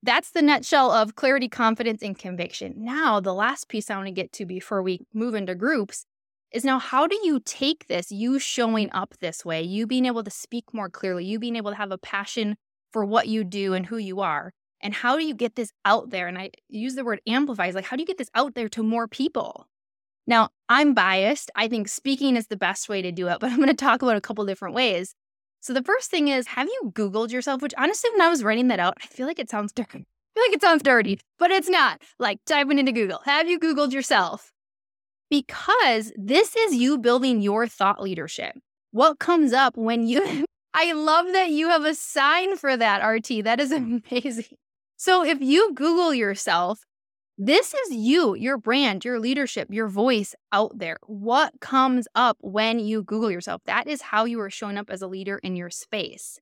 that's 0.03 0.31
the 0.31 0.41
nutshell 0.41 0.91
of 0.91 1.15
clarity, 1.15 1.47
confidence, 1.47 2.01
and 2.01 2.17
conviction. 2.17 2.73
Now, 2.77 3.19
the 3.19 3.33
last 3.33 3.69
piece 3.69 3.89
I 3.89 3.95
want 3.95 4.07
to 4.07 4.11
get 4.11 4.31
to 4.33 4.45
before 4.45 4.81
we 4.81 5.01
move 5.13 5.35
into 5.35 5.55
groups 5.55 6.05
is 6.51 6.65
now 6.65 6.79
how 6.79 7.07
do 7.07 7.17
you 7.23 7.39
take 7.45 7.87
this, 7.87 8.11
you 8.11 8.39
showing 8.39 8.89
up 8.91 9.13
this 9.19 9.45
way, 9.45 9.61
you 9.61 9.87
being 9.87 10.05
able 10.05 10.23
to 10.23 10.31
speak 10.31 10.73
more 10.73 10.89
clearly, 10.89 11.23
you 11.25 11.39
being 11.39 11.55
able 11.55 11.71
to 11.71 11.77
have 11.77 11.91
a 11.91 11.97
passion 11.97 12.57
for 12.91 13.05
what 13.05 13.27
you 13.27 13.43
do 13.43 13.73
and 13.73 13.85
who 13.85 13.97
you 13.97 14.21
are, 14.21 14.53
and 14.81 14.93
how 14.93 15.17
do 15.17 15.23
you 15.23 15.33
get 15.33 15.55
this 15.55 15.71
out 15.85 16.09
there? 16.09 16.27
And 16.27 16.37
I 16.37 16.51
use 16.67 16.95
the 16.95 17.03
word 17.03 17.21
amplifies, 17.27 17.75
like 17.75 17.85
how 17.85 17.95
do 17.95 18.01
you 18.01 18.07
get 18.07 18.17
this 18.17 18.29
out 18.35 18.55
there 18.55 18.69
to 18.69 18.83
more 18.83 19.07
people? 19.07 19.67
Now, 20.27 20.49
I'm 20.69 20.93
biased. 20.93 21.51
I 21.55 21.67
think 21.67 21.87
speaking 21.87 22.35
is 22.35 22.47
the 22.47 22.57
best 22.57 22.87
way 22.89 23.01
to 23.01 23.11
do 23.11 23.27
it, 23.27 23.37
but 23.41 23.51
I'm 23.51 23.57
going 23.57 23.69
to 23.69 23.73
talk 23.73 24.01
about 24.01 24.17
a 24.17 24.21
couple 24.21 24.45
different 24.45 24.75
ways. 24.75 25.15
So 25.59 25.73
the 25.73 25.83
first 25.83 26.09
thing 26.09 26.27
is, 26.27 26.47
have 26.47 26.67
you 26.67 26.91
Googled 26.95 27.31
yourself? 27.31 27.61
Which 27.61 27.73
honestly, 27.77 28.09
when 28.11 28.21
I 28.21 28.29
was 28.29 28.43
writing 28.43 28.67
that 28.69 28.79
out, 28.79 28.97
I 29.01 29.07
feel 29.07 29.27
like 29.27 29.39
it 29.39 29.49
sounds 29.49 29.71
dirty. 29.71 29.99
I 30.35 30.39
feel 30.39 30.43
like 30.47 30.55
it 30.55 30.61
sounds 30.61 30.81
dirty, 30.81 31.19
but 31.37 31.51
it's 31.51 31.69
not. 31.69 32.01
Like 32.17 32.39
diving 32.45 32.79
into 32.79 32.91
Google. 32.91 33.19
Have 33.25 33.49
you 33.49 33.59
Googled 33.59 33.91
yourself? 33.91 34.51
Because 35.29 36.11
this 36.15 36.55
is 36.55 36.75
you 36.75 36.97
building 36.97 37.41
your 37.41 37.67
thought 37.67 38.01
leadership. 38.01 38.57
What 38.91 39.19
comes 39.19 39.53
up 39.53 39.77
when 39.77 40.07
you 40.07 40.45
I 40.73 40.93
love 40.93 41.27
that 41.33 41.49
you 41.49 41.69
have 41.69 41.85
a 41.85 41.93
sign 41.93 42.57
for 42.57 42.77
that, 42.77 43.05
RT. 43.05 43.43
That 43.43 43.59
is 43.59 43.71
amazing. 43.71 44.57
So 44.97 45.25
if 45.25 45.41
you 45.41 45.73
Google 45.73 46.13
yourself, 46.13 46.83
this 47.37 47.73
is 47.73 47.95
you, 47.95 48.35
your 48.35 48.57
brand, 48.57 49.03
your 49.03 49.19
leadership, 49.19 49.67
your 49.71 49.87
voice 49.87 50.35
out 50.51 50.77
there. 50.77 50.97
What 51.07 51.59
comes 51.59 52.07
up 52.13 52.37
when 52.39 52.79
you 52.79 53.03
Google 53.03 53.31
yourself? 53.31 53.63
That 53.65 53.87
is 53.87 54.01
how 54.01 54.25
you 54.25 54.39
are 54.41 54.49
showing 54.49 54.77
up 54.77 54.89
as 54.89 55.01
a 55.01 55.07
leader 55.07 55.39
in 55.39 55.55
your 55.55 55.71
space. 55.71 56.39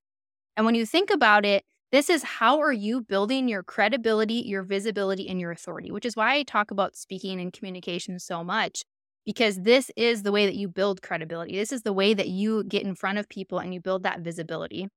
And 0.58 0.66
when 0.66 0.76
you 0.76 0.86
think 0.86 1.10
about 1.10 1.46
it, 1.46 1.64
this 1.92 2.10
is 2.10 2.24
how 2.24 2.60
are 2.60 2.74
you 2.74 3.02
building 3.02 3.48
your 3.48 3.64
credibility, 3.64 4.44
your 4.46 4.62
visibility, 4.62 5.28
and 5.28 5.40
your 5.40 5.52
authority, 5.52 5.90
which 5.90 6.06
is 6.06 6.16
why 6.16 6.36
I 6.36 6.44
talk 6.44 6.70
about 6.70 6.96
speaking 6.96 7.40
and 7.40 7.54
communication 7.54 8.20
so 8.20 8.44
much, 8.44 8.84
because 9.26 9.62
this 9.62 9.92
is 9.96 10.24
the 10.24 10.32
way 10.32 10.46
that 10.46 10.56
you 10.56 10.68
build 10.68 11.02
credibility. 11.02 11.56
This 11.56 11.72
is 11.72 11.84
the 11.84 11.94
way 11.94 12.14
that 12.14 12.28
you 12.28 12.64
get 12.64 12.84
in 12.84 12.96
front 12.96 13.18
of 13.18 13.30
people 13.30 13.60
and 13.60 13.74
you 13.74 13.80
build 13.80 14.04
that 14.04 14.22
visibility, 14.22 14.88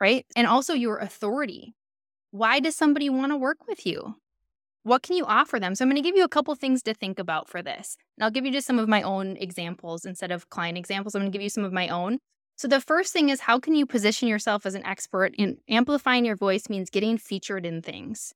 right? 0.00 0.26
And 0.36 0.46
also 0.46 0.74
your 0.74 0.98
authority. 0.98 1.74
Why 2.30 2.60
does 2.60 2.76
somebody 2.76 3.10
want 3.10 3.32
to 3.32 3.36
work 3.36 3.66
with 3.66 3.86
you? 3.86 4.16
what 4.84 5.02
can 5.02 5.16
you 5.16 5.24
offer 5.24 5.60
them? 5.60 5.74
So 5.74 5.84
I'm 5.84 5.90
going 5.90 6.02
to 6.02 6.08
give 6.08 6.16
you 6.16 6.24
a 6.24 6.28
couple 6.28 6.54
things 6.54 6.82
to 6.82 6.94
think 6.94 7.18
about 7.18 7.48
for 7.48 7.62
this. 7.62 7.96
And 8.16 8.24
I'll 8.24 8.30
give 8.30 8.44
you 8.44 8.52
just 8.52 8.66
some 8.66 8.78
of 8.78 8.88
my 8.88 9.02
own 9.02 9.36
examples 9.36 10.04
instead 10.04 10.32
of 10.32 10.50
client 10.50 10.76
examples. 10.76 11.14
I'm 11.14 11.22
going 11.22 11.32
to 11.32 11.36
give 11.36 11.42
you 11.42 11.50
some 11.50 11.64
of 11.64 11.72
my 11.72 11.88
own. 11.88 12.18
So 12.56 12.68
the 12.68 12.80
first 12.80 13.12
thing 13.12 13.28
is 13.28 13.40
how 13.40 13.58
can 13.58 13.74
you 13.74 13.86
position 13.86 14.28
yourself 14.28 14.66
as 14.66 14.74
an 14.74 14.84
expert 14.84 15.34
in 15.38 15.58
amplifying 15.68 16.24
your 16.24 16.36
voice 16.36 16.68
means 16.68 16.90
getting 16.90 17.16
featured 17.16 17.64
in 17.64 17.82
things. 17.82 18.34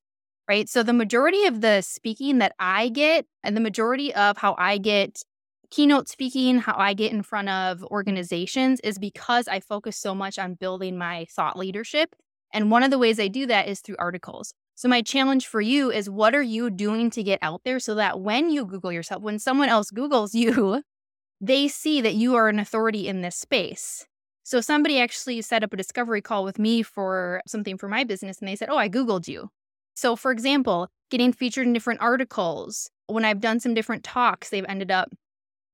Right? 0.49 0.69
So 0.69 0.83
the 0.83 0.93
majority 0.93 1.45
of 1.47 1.61
the 1.61 1.83
speaking 1.83 2.39
that 2.39 2.55
I 2.59 2.89
get 2.89 3.27
and 3.43 3.57
the 3.57 3.61
majority 3.61 4.15
of 4.15 4.39
how 4.39 4.55
I 4.59 4.79
get 4.79 5.23
keynote 5.71 6.09
speaking, 6.09 6.59
how 6.59 6.77
I 6.77 6.95
get 6.95 7.13
in 7.13 7.23
front 7.23 7.49
of 7.49 7.83
organizations 7.85 8.81
is 8.81 8.99
because 8.99 9.49
I 9.49 9.61
focus 9.61 9.97
so 9.97 10.15
much 10.15 10.39
on 10.39 10.55
building 10.55 10.97
my 10.97 11.27
thought 11.31 11.59
leadership. 11.59 12.15
And 12.53 12.71
one 12.71 12.83
of 12.83 12.91
the 12.91 12.99
ways 12.99 13.19
I 13.19 13.29
do 13.29 13.47
that 13.47 13.69
is 13.69 13.81
through 13.81 13.97
articles. 13.99 14.53
So, 14.77 14.89
my 14.89 15.03
challenge 15.03 15.47
for 15.47 15.61
you 15.61 15.91
is 15.91 16.11
what 16.11 16.35
are 16.35 16.43
you 16.43 16.71
doing 16.71 17.11
to 17.11 17.23
get 17.23 17.39
out 17.41 17.63
there 17.65 17.81
so 17.81 17.95
that 17.95 18.21
when 18.21 18.51
you 18.51 18.67
Google 18.67 18.93
yourself, 18.93 19.23
when 19.23 19.39
someone 19.39 19.69
else 19.71 19.91
Googles 19.91 20.35
you, 20.35 20.83
they 21.41 21.67
see 21.67 22.01
that 22.03 22.15
you 22.15 22.35
are 22.35 22.49
an 22.49 22.59
authority 22.59 23.09
in 23.09 23.23
this 23.23 23.37
space. 23.37 24.07
So, 24.43 24.61
somebody 24.61 25.01
actually 25.01 25.41
set 25.43 25.65
up 25.65 25.73
a 25.73 25.77
discovery 25.77 26.21
call 26.21 26.45
with 26.45 26.59
me 26.59 26.83
for 26.83 27.41
something 27.47 27.79
for 27.79 27.89
my 27.89 28.05
business, 28.05 28.39
and 28.39 28.49
they 28.49 28.55
said, 28.55 28.69
Oh, 28.71 28.77
I 28.77 28.89
Googled 28.89 29.29
you. 29.29 29.49
So, 29.97 30.15
for 30.15 30.31
example, 30.31 30.89
getting 31.11 31.33
featured 31.33 31.67
in 31.67 31.73
different 31.73 32.01
articles. 32.01 32.91
When 33.07 33.25
I've 33.25 33.41
done 33.41 33.61
some 33.61 33.75
different 33.75 34.05
talks, 34.05 34.51
they've 34.51 34.65
ended 34.69 34.91
up 34.91 35.09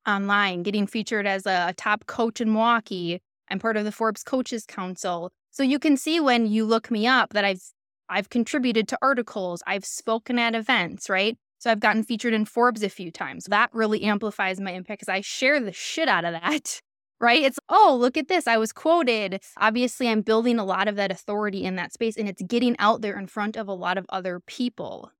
online, 0.06 0.62
getting 0.62 0.86
featured 0.86 1.26
as 1.26 1.44
a 1.44 1.74
top 1.76 2.06
coach 2.06 2.40
in 2.40 2.52
Milwaukee. 2.52 3.20
I'm 3.50 3.58
part 3.58 3.76
of 3.76 3.84
the 3.84 3.92
Forbes 3.92 4.22
Coaches 4.22 4.64
Council. 4.64 5.30
So 5.50 5.62
you 5.62 5.78
can 5.78 5.96
see 5.96 6.20
when 6.20 6.46
you 6.46 6.64
look 6.64 6.90
me 6.90 7.06
up 7.06 7.32
that 7.34 7.44
I've 7.44 7.62
I've 8.08 8.28
contributed 8.28 8.88
to 8.88 8.98
articles, 9.00 9.62
I've 9.66 9.84
spoken 9.84 10.38
at 10.38 10.54
events, 10.54 11.08
right? 11.08 11.36
So 11.58 11.70
I've 11.70 11.80
gotten 11.80 12.02
featured 12.02 12.34
in 12.34 12.44
Forbes 12.44 12.82
a 12.82 12.88
few 12.88 13.10
times. 13.10 13.44
That 13.44 13.70
really 13.72 14.02
amplifies 14.02 14.60
my 14.60 14.72
impact 14.72 15.00
because 15.00 15.12
I 15.12 15.20
share 15.20 15.60
the 15.60 15.72
shit 15.72 16.08
out 16.08 16.24
of 16.24 16.32
that, 16.32 16.80
right? 17.22 17.42
It's, 17.42 17.60
oh, 17.70 17.96
look 17.98 18.18
at 18.18 18.28
this. 18.28 18.46
I 18.48 18.58
was 18.58 18.72
quoted. 18.72 19.40
Obviously, 19.58 20.08
I'm 20.08 20.22
building 20.22 20.58
a 20.58 20.64
lot 20.64 20.88
of 20.88 20.96
that 20.96 21.12
authority 21.12 21.64
in 21.64 21.76
that 21.76 21.92
space 21.94 22.16
and 22.18 22.28
it's 22.28 22.42
getting 22.42 22.76
out 22.80 23.00
there 23.00 23.18
in 23.18 23.28
front 23.28 23.56
of 23.56 23.68
a 23.68 23.72
lot 23.72 23.96
of 23.96 24.04
other 24.10 24.40
people. 24.40 25.12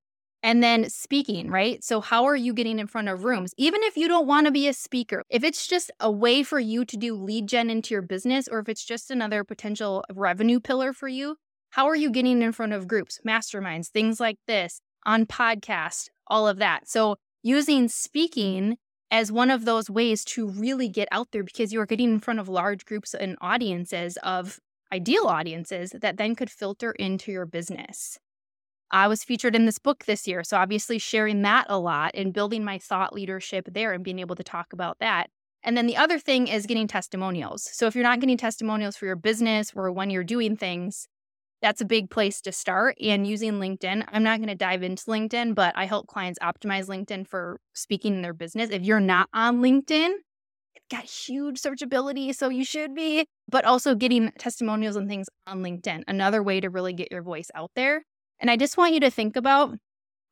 And 0.45 0.61
then 0.61 0.89
speaking, 0.89 1.49
right? 1.49 1.81
So, 1.81 2.01
how 2.01 2.25
are 2.25 2.35
you 2.35 2.53
getting 2.53 2.77
in 2.77 2.87
front 2.87 3.07
of 3.07 3.23
rooms? 3.23 3.53
Even 3.57 3.81
if 3.83 3.95
you 3.95 4.09
don't 4.09 4.27
want 4.27 4.45
to 4.45 4.51
be 4.51 4.67
a 4.67 4.73
speaker, 4.73 5.23
if 5.29 5.41
it's 5.41 5.65
just 5.65 5.89
a 6.01 6.11
way 6.11 6.43
for 6.43 6.59
you 6.59 6.83
to 6.83 6.97
do 6.97 7.15
lead 7.15 7.47
gen 7.47 7.69
into 7.69 7.93
your 7.93 8.01
business, 8.01 8.49
or 8.51 8.59
if 8.59 8.67
it's 8.67 8.83
just 8.83 9.09
another 9.09 9.45
potential 9.45 10.03
revenue 10.13 10.59
pillar 10.59 10.91
for 10.91 11.07
you, 11.07 11.37
How 11.71 11.87
are 11.87 11.95
you 11.95 12.11
getting 12.11 12.43
in 12.43 12.51
front 12.51 12.73
of 12.73 12.87
groups, 12.87 13.19
masterminds, 13.25 13.87
things 13.87 14.19
like 14.19 14.37
this, 14.45 14.79
on 15.07 15.25
podcast, 15.25 16.09
all 16.27 16.47
of 16.47 16.57
that? 16.59 16.87
So, 16.87 17.15
using 17.41 17.87
speaking 17.87 18.77
as 19.13 19.31
one 19.31 19.51
of 19.51 19.63
those 19.63 19.91
ways 19.91 20.25
to 20.25 20.47
really 20.47 20.89
get 20.89 21.07
out 21.11 21.27
there 21.31 21.43
because 21.43 21.71
you're 21.71 21.85
getting 21.85 22.13
in 22.13 22.19
front 22.19 22.39
of 22.39 22.49
large 22.49 22.83
groups 22.83 23.13
and 23.13 23.37
audiences 23.41 24.17
of 24.23 24.59
ideal 24.91 25.27
audiences 25.27 25.91
that 25.91 26.17
then 26.17 26.33
could 26.33 26.49
filter 26.49 26.93
into 26.93 27.31
your 27.31 27.45
business. 27.45 28.17
I 28.89 29.07
was 29.07 29.23
featured 29.23 29.55
in 29.55 29.65
this 29.65 29.77
book 29.77 30.05
this 30.05 30.27
year. 30.27 30.43
So, 30.43 30.57
obviously, 30.57 30.97
sharing 30.97 31.43
that 31.43 31.67
a 31.69 31.77
lot 31.77 32.11
and 32.15 32.33
building 32.33 32.63
my 32.63 32.79
thought 32.79 33.13
leadership 33.13 33.69
there 33.71 33.93
and 33.93 34.03
being 34.03 34.17
able 34.17 34.35
to 34.35 34.43
talk 34.43 34.73
about 34.73 34.97
that. 34.99 35.29
And 35.61 35.77
then 35.77 35.85
the 35.85 35.97
other 35.97 36.17
thing 36.17 36.47
is 36.47 36.65
getting 36.65 36.87
testimonials. 36.87 37.69
So, 37.71 37.85
if 37.85 37.93
you're 37.95 38.03
not 38.03 38.19
getting 38.19 38.37
testimonials 38.37 38.97
for 38.97 39.05
your 39.05 39.15
business 39.15 39.71
or 39.75 39.91
when 39.91 40.09
you're 40.09 40.23
doing 40.23 40.57
things, 40.57 41.07
that's 41.63 41.79
a 41.79 41.85
big 41.85 42.09
place 42.09 42.41
to 42.41 42.51
start. 42.51 42.97
And 43.01 43.25
using 43.25 43.53
LinkedIn, 43.53 44.03
I'm 44.09 44.21
not 44.21 44.39
going 44.39 44.49
to 44.49 44.55
dive 44.55 44.83
into 44.83 45.05
LinkedIn, 45.05 45.55
but 45.55 45.73
I 45.77 45.85
help 45.85 46.07
clients 46.07 46.37
optimize 46.39 46.87
LinkedIn 46.87 47.25
for 47.25 47.59
speaking 47.73 48.15
in 48.15 48.21
their 48.21 48.33
business. 48.33 48.69
If 48.69 48.83
you're 48.83 48.99
not 48.99 49.29
on 49.33 49.61
LinkedIn, 49.61 50.09
it's 50.75 50.85
got 50.91 51.05
huge 51.05 51.61
searchability, 51.61 52.35
so 52.35 52.49
you 52.49 52.65
should 52.65 52.93
be, 52.93 53.25
but 53.47 53.63
also 53.63 53.95
getting 53.95 54.33
testimonials 54.37 54.97
and 54.97 55.07
things 55.07 55.29
on 55.47 55.63
LinkedIn, 55.63 56.03
another 56.05 56.43
way 56.43 56.59
to 56.59 56.69
really 56.69 56.91
get 56.91 57.11
your 57.11 57.23
voice 57.23 57.49
out 57.55 57.71
there. 57.77 58.03
And 58.41 58.51
I 58.51 58.57
just 58.57 58.75
want 58.75 58.93
you 58.93 58.99
to 58.99 59.09
think 59.09 59.37
about 59.37 59.77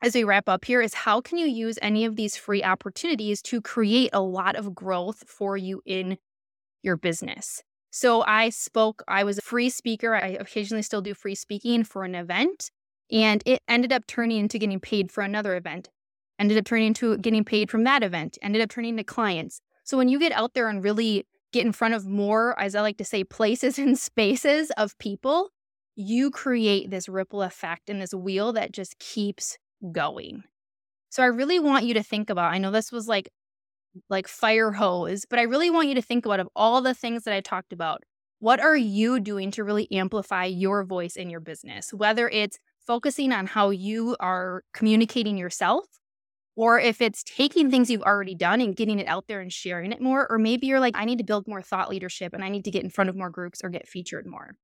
as 0.01 0.15
we 0.15 0.25
wrap 0.25 0.49
up 0.49 0.65
here 0.65 0.81
is 0.81 0.93
how 0.93 1.21
can 1.21 1.37
you 1.37 1.45
use 1.45 1.79
any 1.81 2.03
of 2.03 2.17
these 2.17 2.35
free 2.35 2.63
opportunities 2.63 3.41
to 3.43 3.61
create 3.61 4.09
a 4.11 4.21
lot 4.21 4.57
of 4.57 4.75
growth 4.75 5.23
for 5.27 5.55
you 5.55 5.81
in 5.85 6.17
your 6.83 6.97
business? 6.97 7.63
So 7.91 8.23
I 8.23 8.49
spoke, 8.49 9.03
I 9.07 9.25
was 9.25 9.37
a 9.37 9.41
free 9.41 9.69
speaker. 9.69 10.15
I 10.15 10.29
occasionally 10.39 10.81
still 10.81 11.01
do 11.01 11.13
free 11.13 11.35
speaking 11.35 11.83
for 11.83 12.05
an 12.05 12.15
event, 12.15 12.71
and 13.11 13.43
it 13.45 13.59
ended 13.67 13.91
up 13.91 14.07
turning 14.07 14.39
into 14.39 14.57
getting 14.57 14.79
paid 14.79 15.11
for 15.11 15.21
another 15.21 15.57
event, 15.57 15.89
ended 16.39 16.57
up 16.57 16.63
turning 16.63 16.87
into 16.87 17.17
getting 17.17 17.43
paid 17.43 17.69
from 17.69 17.83
that 17.83 18.01
event, 18.01 18.37
ended 18.41 18.61
up 18.61 18.69
turning 18.69 18.95
to 18.95 19.03
clients. 19.03 19.59
So 19.83 19.97
when 19.97 20.07
you 20.07 20.19
get 20.19 20.31
out 20.31 20.53
there 20.53 20.69
and 20.69 20.81
really 20.81 21.25
get 21.51 21.65
in 21.65 21.73
front 21.73 21.93
of 21.93 22.07
more, 22.07 22.57
as 22.57 22.75
I 22.75 22.81
like 22.81 22.97
to 22.97 23.05
say, 23.05 23.25
places 23.25 23.77
and 23.79 23.99
spaces 23.99 24.71
of 24.77 24.97
people, 24.97 25.49
you 25.95 26.31
create 26.31 26.89
this 26.89 27.09
ripple 27.09 27.43
effect 27.43 27.89
and 27.89 28.01
this 28.01 28.13
wheel 28.13 28.53
that 28.53 28.71
just 28.71 28.97
keeps 28.99 29.57
going. 29.91 30.45
So 31.09 31.23
I 31.23 31.25
really 31.25 31.59
want 31.59 31.83
you 31.83 31.93
to 31.95 32.03
think 32.03 32.29
about, 32.29 32.53
I 32.53 32.57
know 32.57 32.71
this 32.71 32.89
was 32.89 33.09
like 33.09 33.29
like 34.09 34.27
fire 34.27 34.71
hose, 34.71 35.25
but 35.29 35.39
I 35.39 35.43
really 35.43 35.69
want 35.69 35.87
you 35.87 35.95
to 35.95 36.01
think 36.01 36.25
about 36.25 36.39
of 36.39 36.49
all 36.55 36.81
the 36.81 36.93
things 36.93 37.23
that 37.23 37.33
I 37.33 37.41
talked 37.41 37.73
about. 37.73 38.03
What 38.39 38.59
are 38.59 38.75
you 38.75 39.19
doing 39.19 39.51
to 39.51 39.63
really 39.63 39.91
amplify 39.91 40.45
your 40.45 40.83
voice 40.83 41.15
in 41.15 41.29
your 41.29 41.39
business? 41.39 41.93
Whether 41.93 42.27
it's 42.29 42.57
focusing 42.85 43.31
on 43.31 43.45
how 43.47 43.69
you 43.69 44.15
are 44.19 44.63
communicating 44.73 45.37
yourself 45.37 45.85
or 46.55 46.79
if 46.79 47.01
it's 47.01 47.23
taking 47.23 47.69
things 47.69 47.89
you've 47.89 48.01
already 48.01 48.35
done 48.35 48.59
and 48.61 48.75
getting 48.75 48.99
it 48.99 49.07
out 49.07 49.25
there 49.27 49.41
and 49.41 49.53
sharing 49.53 49.91
it 49.91 50.01
more, 50.01 50.27
or 50.29 50.37
maybe 50.39 50.67
you're 50.67 50.79
like, 50.79 50.95
I 50.97 51.05
need 51.05 51.19
to 51.19 51.23
build 51.23 51.47
more 51.47 51.61
thought 51.61 51.89
leadership 51.89 52.33
and 52.33 52.43
I 52.43 52.49
need 52.49 52.65
to 52.65 52.71
get 52.71 52.83
in 52.83 52.89
front 52.89 53.09
of 53.09 53.15
more 53.15 53.29
groups 53.29 53.61
or 53.63 53.69
get 53.69 53.87
featured 53.87 54.25
more 54.25 54.55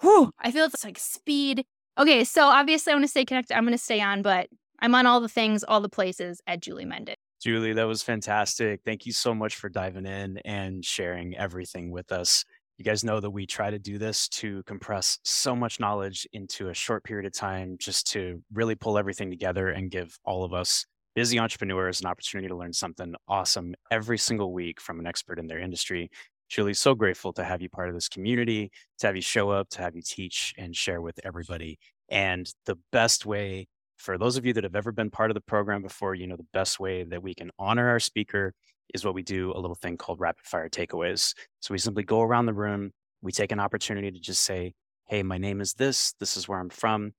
whew, 0.00 0.32
I 0.38 0.50
feel 0.50 0.64
it's 0.66 0.84
like 0.84 0.98
speed. 0.98 1.64
Okay, 1.98 2.24
so 2.24 2.44
obviously 2.44 2.92
I 2.92 2.96
want 2.96 3.04
to 3.04 3.08
stay 3.08 3.24
connected. 3.24 3.56
I'm 3.56 3.64
going 3.64 3.76
to 3.76 3.82
stay 3.82 4.00
on, 4.00 4.22
but 4.22 4.48
I'm 4.80 4.94
on 4.94 5.06
all 5.06 5.20
the 5.20 5.28
things, 5.28 5.64
all 5.64 5.80
the 5.80 5.88
places 5.88 6.40
at 6.46 6.60
Julie 6.60 6.84
Menden. 6.84 7.14
Julie, 7.40 7.72
that 7.74 7.86
was 7.86 8.02
fantastic. 8.02 8.80
Thank 8.84 9.06
you 9.06 9.12
so 9.12 9.32
much 9.32 9.54
for 9.54 9.68
diving 9.68 10.06
in 10.06 10.38
and 10.38 10.84
sharing 10.84 11.36
everything 11.36 11.92
with 11.92 12.10
us. 12.10 12.44
You 12.78 12.84
guys 12.84 13.04
know 13.04 13.20
that 13.20 13.30
we 13.30 13.46
try 13.46 13.70
to 13.70 13.78
do 13.78 13.96
this 13.96 14.28
to 14.30 14.64
compress 14.64 15.18
so 15.22 15.54
much 15.54 15.78
knowledge 15.78 16.26
into 16.32 16.68
a 16.68 16.74
short 16.74 17.04
period 17.04 17.26
of 17.26 17.32
time, 17.32 17.76
just 17.78 18.10
to 18.12 18.42
really 18.52 18.74
pull 18.74 18.98
everything 18.98 19.30
together 19.30 19.68
and 19.68 19.90
give 19.90 20.18
all 20.24 20.44
of 20.44 20.52
us 20.52 20.84
busy 21.14 21.38
entrepreneurs 21.38 22.00
an 22.00 22.06
opportunity 22.06 22.48
to 22.48 22.56
learn 22.56 22.72
something 22.72 23.14
awesome 23.28 23.74
every 23.90 24.18
single 24.18 24.52
week 24.52 24.80
from 24.80 24.98
an 24.98 25.06
expert 25.06 25.38
in 25.38 25.46
their 25.46 25.60
industry. 25.60 26.10
Julie, 26.48 26.74
so 26.74 26.94
grateful 26.94 27.32
to 27.34 27.44
have 27.44 27.62
you 27.62 27.68
part 27.68 27.88
of 27.88 27.94
this 27.94 28.08
community, 28.08 28.70
to 28.98 29.06
have 29.06 29.16
you 29.16 29.22
show 29.22 29.50
up, 29.50 29.68
to 29.70 29.82
have 29.82 29.94
you 29.94 30.02
teach 30.02 30.54
and 30.56 30.74
share 30.74 31.00
with 31.00 31.20
everybody. 31.24 31.78
And 32.08 32.52
the 32.66 32.78
best 32.90 33.26
way 33.26 33.68
for 33.98 34.16
those 34.16 34.36
of 34.36 34.46
you 34.46 34.52
that 34.54 34.64
have 34.64 34.76
ever 34.76 34.92
been 34.92 35.10
part 35.10 35.30
of 35.30 35.34
the 35.34 35.40
program 35.40 35.82
before, 35.82 36.14
you 36.14 36.26
know, 36.26 36.36
the 36.36 36.46
best 36.52 36.80
way 36.80 37.04
that 37.04 37.22
we 37.22 37.34
can 37.34 37.50
honor 37.58 37.88
our 37.88 38.00
speaker 38.00 38.54
is 38.94 39.04
what 39.04 39.14
we 39.14 39.22
do 39.22 39.52
a 39.52 39.60
little 39.60 39.74
thing 39.74 39.96
called 39.96 40.20
rapid 40.20 40.46
fire 40.46 40.68
takeaways. 40.68 41.34
So 41.60 41.74
we 41.74 41.78
simply 41.78 42.04
go 42.04 42.22
around 42.22 42.46
the 42.46 42.54
room, 42.54 42.92
we 43.20 43.32
take 43.32 43.52
an 43.52 43.60
opportunity 43.60 44.10
to 44.10 44.20
just 44.20 44.42
say, 44.42 44.72
Hey, 45.06 45.22
my 45.22 45.38
name 45.38 45.60
is 45.60 45.74
this, 45.74 46.14
this 46.20 46.36
is 46.36 46.48
where 46.48 46.58
I'm 46.58 46.70
from. 46.70 47.12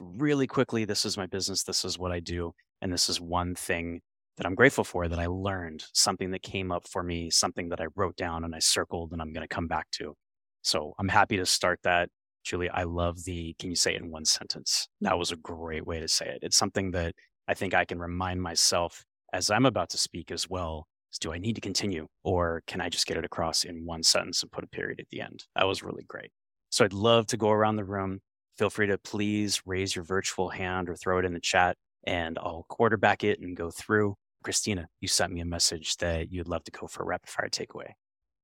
really 0.00 0.46
quickly, 0.46 0.84
this 0.84 1.04
is 1.04 1.16
my 1.16 1.26
business, 1.26 1.62
this 1.62 1.84
is 1.84 1.98
what 1.98 2.12
I 2.12 2.20
do. 2.20 2.52
And 2.82 2.92
this 2.92 3.08
is 3.08 3.20
one 3.20 3.54
thing 3.54 4.00
that 4.36 4.46
I'm 4.46 4.54
grateful 4.54 4.84
for 4.84 5.08
that 5.08 5.18
I 5.18 5.26
learned, 5.26 5.84
something 5.92 6.30
that 6.30 6.42
came 6.42 6.70
up 6.72 6.86
for 6.86 7.02
me, 7.02 7.30
something 7.30 7.68
that 7.70 7.80
I 7.80 7.86
wrote 7.96 8.16
down 8.16 8.44
and 8.44 8.54
I 8.54 8.58
circled 8.58 9.12
and 9.12 9.20
I'm 9.20 9.32
going 9.32 9.46
to 9.46 9.54
come 9.54 9.66
back 9.66 9.90
to. 9.92 10.14
So 10.62 10.94
I'm 10.98 11.08
happy 11.08 11.36
to 11.38 11.46
start 11.46 11.80
that. 11.82 12.08
Julie, 12.44 12.70
I 12.70 12.84
love 12.84 13.24
the 13.24 13.54
can 13.58 13.70
you 13.70 13.76
say 13.76 13.94
it 13.94 14.02
in 14.02 14.10
one 14.10 14.24
sentence? 14.24 14.88
That 15.00 15.18
was 15.18 15.32
a 15.32 15.36
great 15.36 15.86
way 15.86 16.00
to 16.00 16.08
say 16.08 16.26
it. 16.26 16.38
It's 16.42 16.56
something 16.56 16.90
that 16.92 17.14
I 17.48 17.54
think 17.54 17.74
I 17.74 17.84
can 17.84 17.98
remind 17.98 18.42
myself 18.42 19.04
as 19.32 19.50
I'm 19.50 19.66
about 19.66 19.90
to 19.90 19.98
speak 19.98 20.30
as 20.30 20.48
well. 20.48 20.86
Is 21.12 21.18
do 21.18 21.32
I 21.32 21.38
need 21.38 21.54
to 21.56 21.60
continue 21.60 22.06
or 22.22 22.62
can 22.66 22.80
I 22.80 22.88
just 22.88 23.06
get 23.06 23.16
it 23.16 23.24
across 23.24 23.64
in 23.64 23.84
one 23.84 24.02
sentence 24.02 24.42
and 24.42 24.52
put 24.52 24.64
a 24.64 24.68
period 24.68 25.00
at 25.00 25.08
the 25.10 25.20
end? 25.20 25.44
That 25.56 25.66
was 25.66 25.82
really 25.82 26.04
great. 26.04 26.30
So 26.70 26.84
I'd 26.84 26.92
love 26.92 27.26
to 27.28 27.36
go 27.36 27.50
around 27.50 27.76
the 27.76 27.84
room. 27.84 28.20
Feel 28.56 28.70
free 28.70 28.86
to 28.86 28.98
please 28.98 29.62
raise 29.66 29.94
your 29.94 30.04
virtual 30.04 30.50
hand 30.50 30.88
or 30.88 30.94
throw 30.94 31.18
it 31.18 31.24
in 31.24 31.34
the 31.34 31.40
chat 31.40 31.76
and 32.04 32.38
I'll 32.38 32.64
quarterback 32.68 33.24
it 33.24 33.40
and 33.40 33.56
go 33.56 33.70
through. 33.70 34.14
Christina, 34.42 34.88
you 35.00 35.08
sent 35.08 35.32
me 35.32 35.40
a 35.40 35.44
message 35.44 35.96
that 35.98 36.32
you'd 36.32 36.48
love 36.48 36.64
to 36.64 36.70
go 36.70 36.86
for 36.86 37.02
a 37.02 37.06
rapid 37.06 37.28
fire 37.28 37.48
takeaway. 37.48 37.92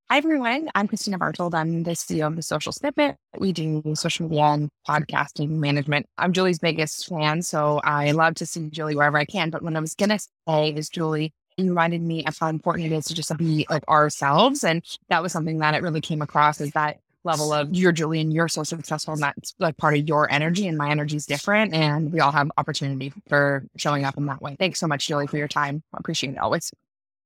Hi, 0.08 0.18
everyone. 0.18 0.70
I'm 0.76 0.86
Christina 0.86 1.18
Bartold. 1.18 1.52
I'm 1.52 1.82
the 1.82 1.90
CEO 1.90 2.28
of 2.28 2.36
the 2.36 2.42
Social 2.42 2.70
Snippet. 2.70 3.16
We 3.38 3.52
do 3.52 3.82
social 3.96 4.28
media 4.28 4.44
and 4.44 4.70
podcasting 4.88 5.48
management. 5.48 6.06
I'm 6.16 6.32
Julie's 6.32 6.60
biggest 6.60 7.08
fan, 7.08 7.42
so 7.42 7.80
I 7.82 8.12
love 8.12 8.36
to 8.36 8.46
see 8.46 8.70
Julie 8.70 8.94
wherever 8.94 9.18
I 9.18 9.24
can. 9.24 9.50
But 9.50 9.62
what 9.62 9.74
I 9.74 9.80
was 9.80 9.96
going 9.96 10.10
to 10.10 10.20
say 10.46 10.68
is, 10.68 10.88
Julie, 10.88 11.34
you 11.56 11.70
reminded 11.70 12.02
me 12.02 12.24
of 12.24 12.38
how 12.38 12.46
important 12.46 12.86
it 12.86 12.94
is 12.94 13.06
to 13.06 13.14
just 13.14 13.36
be 13.36 13.66
like 13.68 13.82
ourselves. 13.88 14.62
And 14.62 14.84
that 15.08 15.24
was 15.24 15.32
something 15.32 15.58
that 15.58 15.74
it 15.74 15.82
really 15.82 16.00
came 16.00 16.22
across 16.22 16.60
is 16.60 16.70
that 16.70 17.00
level 17.24 17.52
of 17.52 17.74
you're 17.74 17.90
Julian, 17.90 18.30
you're 18.30 18.46
so 18.46 18.62
successful 18.62 19.14
and 19.14 19.22
that's 19.24 19.54
like 19.58 19.76
part 19.76 19.96
of 19.98 20.06
your 20.06 20.30
energy 20.30 20.68
and 20.68 20.78
my 20.78 20.88
energy 20.88 21.16
is 21.16 21.26
different. 21.26 21.74
And 21.74 22.12
we 22.12 22.20
all 22.20 22.30
have 22.30 22.48
opportunity 22.56 23.12
for 23.28 23.64
showing 23.76 24.04
up 24.04 24.16
in 24.16 24.26
that 24.26 24.40
way. 24.40 24.54
Thanks 24.56 24.78
so 24.78 24.86
much, 24.86 25.08
Julie, 25.08 25.26
for 25.26 25.36
your 25.36 25.48
time. 25.48 25.82
I 25.92 25.96
appreciate 25.98 26.34
it 26.34 26.38
always. 26.38 26.70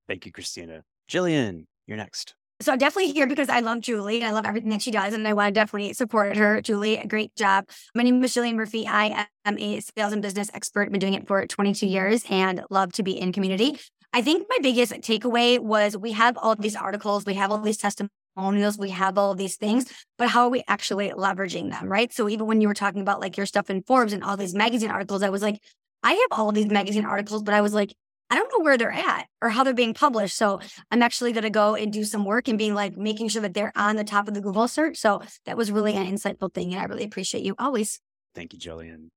Thank 0.09 0.25
you, 0.25 0.33
Christina. 0.33 0.83
Jillian, 1.11 1.67
you're 1.87 1.99
next. 1.99 2.37
So 2.63 2.73
I'm 2.73 2.79
definitely 2.79 3.13
here 3.13 3.27
because 3.27 3.49
I 3.49 3.61
love 3.61 3.81
Julie. 3.81 4.23
I 4.23 4.33
love 4.33 4.45
everything 4.45 4.69
that 4.69 4.83
she 4.83 4.91
does, 4.91 5.15
and 5.15 5.27
I 5.27 5.33
want 5.33 5.49
to 5.49 5.59
definitely 5.59 5.95
support 5.95 6.37
her. 6.37 6.61
Julie, 6.61 7.03
great 7.09 7.35
job. 7.35 7.67
My 7.95 8.03
name 8.03 8.23
is 8.23 8.35
Jillian 8.35 8.57
Murphy. 8.57 8.87
I 8.87 9.27
am 9.47 9.59
a 9.59 9.81
sales 9.81 10.13
and 10.13 10.21
business 10.21 10.51
expert. 10.53 10.91
Been 10.91 11.01
doing 11.01 11.15
it 11.15 11.27
for 11.27 11.47
22 11.47 11.87
years 11.87 12.23
and 12.29 12.63
love 12.69 12.93
to 12.93 13.03
be 13.03 13.19
in 13.19 13.33
community. 13.33 13.81
I 14.13 14.21
think 14.21 14.47
my 14.51 14.59
biggest 14.61 14.93
takeaway 14.93 15.59
was 15.59 15.97
we 15.97 16.13
have 16.13 16.37
all 16.37 16.55
these 16.55 16.77
articles, 16.77 17.25
we 17.25 17.33
have 17.35 17.51
all 17.51 17.63
these 17.63 17.79
testimonials, 17.79 18.77
we 18.77 18.91
have 18.91 19.17
all 19.17 19.35
these 19.35 19.57
things, 19.57 19.91
but 20.19 20.29
how 20.29 20.43
are 20.43 20.51
we 20.51 20.63
actually 20.69 21.11
leveraging 21.11 21.71
them, 21.71 21.89
right? 21.89 22.13
So 22.13 22.29
even 22.29 22.47
when 22.47 22.61
you 22.61 22.69
were 22.69 22.75
talking 22.75 23.01
about 23.01 23.21
like 23.21 23.39
your 23.39 23.47
stuff 23.47 23.71
in 23.71 23.83
Forbes 23.85 24.13
and 24.13 24.23
all 24.23 24.37
these 24.37 24.55
magazine 24.55 24.91
articles, 24.91 25.23
I 25.23 25.31
was 25.31 25.41
like, 25.41 25.63
I 26.03 26.13
have 26.13 26.39
all 26.39 26.53
these 26.53 26.67
magazine 26.67 27.07
articles, 27.07 27.43
but 27.43 27.55
I 27.55 27.63
was 27.63 27.73
like, 27.73 27.95
I 28.31 28.37
don't 28.37 28.51
know 28.57 28.65
where 28.65 28.79
they're 28.79 28.93
at 28.93 29.27
or 29.43 29.49
how 29.49 29.65
they're 29.65 29.75
being 29.75 29.95
published. 29.95 30.37
So 30.37 30.61
I'm 30.91 31.03
actually 31.03 31.33
going 31.33 31.43
to 31.45 31.51
go 31.51 31.75
and 31.75 31.93
do 31.93 32.05
some 32.05 32.25
work 32.25 32.47
and 32.47 32.57
being 32.57 32.75
like 32.75 32.97
making 32.97 33.29
sure 33.29 33.43
that 33.43 33.55
they're 33.55 33.73
on 33.75 33.97
the 33.97 34.05
top 34.05 34.29
of 34.29 34.35
the 34.35 34.41
Google 34.41 34.69
search. 34.69 34.97
So 34.97 35.21
that 35.47 35.57
was 35.57 35.73
really 35.73 35.95
an 35.95 36.07
insightful 36.07 36.53
thing. 36.53 36.73
And 36.73 36.81
I 36.81 36.85
really 36.85 37.05
appreciate 37.05 37.45
you 37.45 37.55
always. 37.59 38.01
Thank 38.35 38.53
you, 38.53 38.59
Jillian. 38.59 39.09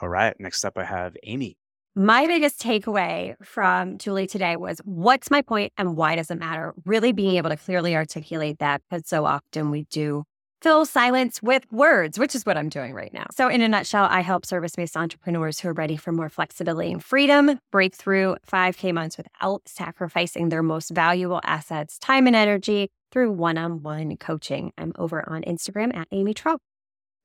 All 0.00 0.08
right. 0.08 0.34
Next 0.40 0.64
up, 0.64 0.78
I 0.78 0.84
have 0.84 1.16
Amy. 1.22 1.56
My 1.94 2.26
biggest 2.26 2.60
takeaway 2.60 3.34
from 3.44 3.98
Julie 3.98 4.26
today 4.26 4.56
was 4.56 4.80
what's 4.84 5.30
my 5.30 5.42
point 5.42 5.72
and 5.78 5.96
why 5.96 6.16
does 6.16 6.28
it 6.30 6.40
matter? 6.40 6.74
Really 6.84 7.12
being 7.12 7.36
able 7.36 7.50
to 7.50 7.56
clearly 7.56 7.94
articulate 7.94 8.58
that 8.58 8.82
because 8.90 9.06
so 9.06 9.24
often 9.24 9.70
we 9.70 9.84
do 9.84 10.24
fill 10.64 10.86
silence 10.86 11.42
with 11.42 11.70
words, 11.70 12.18
which 12.18 12.34
is 12.34 12.46
what 12.46 12.56
I'm 12.56 12.70
doing 12.70 12.94
right 12.94 13.12
now. 13.12 13.26
So, 13.36 13.48
in 13.48 13.60
a 13.60 13.68
nutshell, 13.68 14.08
I 14.10 14.22
help 14.22 14.46
service 14.46 14.74
based 14.74 14.96
entrepreneurs 14.96 15.60
who 15.60 15.68
are 15.68 15.74
ready 15.74 15.98
for 15.98 16.10
more 16.10 16.30
flexibility 16.30 16.90
and 16.90 17.04
freedom 17.04 17.60
break 17.70 17.94
through 17.94 18.36
5K 18.50 18.94
months 18.94 19.18
without 19.18 19.68
sacrificing 19.68 20.48
their 20.48 20.62
most 20.62 20.88
valuable 20.88 21.42
assets, 21.44 21.98
time 21.98 22.26
and 22.26 22.34
energy 22.34 22.90
through 23.12 23.32
one 23.32 23.58
on 23.58 23.82
one 23.82 24.16
coaching. 24.16 24.72
I'm 24.78 24.94
over 24.96 25.28
on 25.28 25.42
Instagram 25.42 25.94
at 25.94 26.08
Amy 26.12 26.32
Trout. 26.32 26.62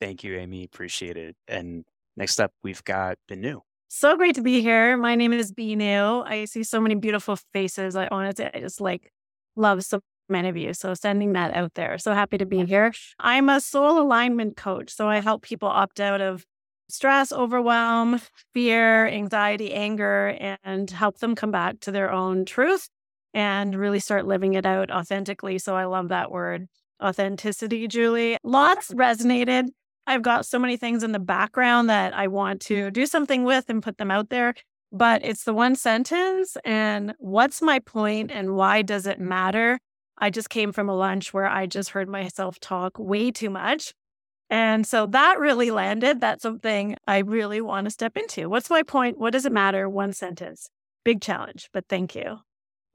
Thank 0.02 0.26
you, 0.26 0.36
Amy. 0.36 0.66
Appreciate 0.66 1.16
it. 1.16 1.38
And 1.48 1.86
next 2.18 2.42
up, 2.42 2.52
we've 2.62 2.84
got 2.84 3.18
Benu. 3.32 3.62
So 3.88 4.18
great 4.18 4.36
to 4.36 4.42
be 4.42 4.62
here. 4.62 4.98
My 4.98 5.16
name 5.16 5.32
is 5.32 5.54
Binu. 5.54 6.28
I 6.28 6.44
see 6.44 6.64
so 6.64 6.82
many 6.82 6.96
beautiful 6.96 7.38
faces. 7.54 7.96
I 7.96 8.10
wanted 8.12 8.36
to 8.36 8.58
I 8.58 8.60
just 8.60 8.82
like 8.82 9.14
love 9.56 9.82
so 9.86 10.02
many 10.30 10.50
of 10.50 10.58
you. 10.58 10.74
So 10.74 10.94
sending 10.94 11.34
that 11.34 11.56
out 11.56 11.74
there. 11.74 11.98
So 11.98 12.14
happy 12.14 12.38
to 12.38 12.46
be 12.46 12.66
here. 12.66 12.94
I'm 13.20 13.50
a 13.50 13.60
soul 13.60 14.02
alignment 14.02 14.58
coach. 14.58 14.92
So 14.92 15.10
I 15.10 15.20
help 15.20 15.42
people 15.44 15.68
opt 15.68 16.00
out 16.00 16.22
of 16.22 16.46
stress, 16.90 17.32
overwhelm, 17.32 18.20
fear, 18.54 19.08
anxiety, 19.08 19.74
anger, 19.74 20.58
and 20.62 20.90
help 20.90 21.20
them 21.20 21.36
come 21.36 21.52
back 21.52 21.80
to 21.82 21.92
their 21.92 22.12
own 22.12 22.46
truth 22.46 22.90
and 23.34 23.76
really 23.76 24.00
start 24.00 24.26
living 24.26 24.56
it 24.56 24.66
out 24.66 24.90
authentically. 24.90 25.60
So 25.60 25.76
I 25.76 25.86
love 25.86 26.10
that 26.10 26.32
word, 26.32 26.68
authenticity, 27.04 27.88
Julie. 27.88 28.38
Lots 28.44 28.92
resonated. 28.92 29.68
I've 30.08 30.24
got 30.24 30.48
so 30.48 30.58
many 30.58 30.78
things 30.78 31.04
in 31.04 31.12
the 31.12 31.20
background 31.20 31.90
that 31.92 32.16
I 32.16 32.28
want 32.28 32.62
to 32.62 32.90
do 32.90 33.06
something 33.06 33.44
with 33.44 33.70
and 33.70 33.84
put 33.84 34.00
them 34.00 34.10
out 34.10 34.30
there. 34.30 34.56
But 34.92 35.24
it's 35.24 35.44
the 35.44 35.54
one 35.54 35.76
sentence 35.76 36.58
and 36.66 37.14
what's 37.20 37.62
my 37.62 37.78
point 37.78 38.32
and 38.32 38.56
why 38.56 38.82
does 38.82 39.06
it 39.06 39.20
matter? 39.20 39.80
I 40.20 40.30
just 40.30 40.50
came 40.50 40.72
from 40.72 40.90
a 40.90 40.96
lunch 40.96 41.34
where 41.34 41.48
I 41.48 41.66
just 41.66 41.92
heard 41.92 42.10
myself 42.10 42.60
talk 42.60 43.00
way 43.00 43.32
too 43.32 43.50
much. 43.50 43.94
And 44.50 44.86
so 44.86 45.06
that 45.08 45.40
really 45.40 45.72
landed. 45.72 46.22
That's 46.22 46.42
something 46.42 46.96
I 47.08 47.20
really 47.20 47.62
want 47.62 47.86
to 47.86 47.92
step 47.92 48.18
into. 48.18 48.50
What's 48.50 48.70
my 48.70 48.84
point? 48.84 49.20
What 49.20 49.32
does 49.32 49.46
it 49.46 49.52
matter? 49.52 49.88
One 49.88 50.12
sentence. 50.12 50.70
Big 51.06 51.22
challenge, 51.22 51.70
but 51.72 51.86
thank 51.88 52.16
you. 52.16 52.40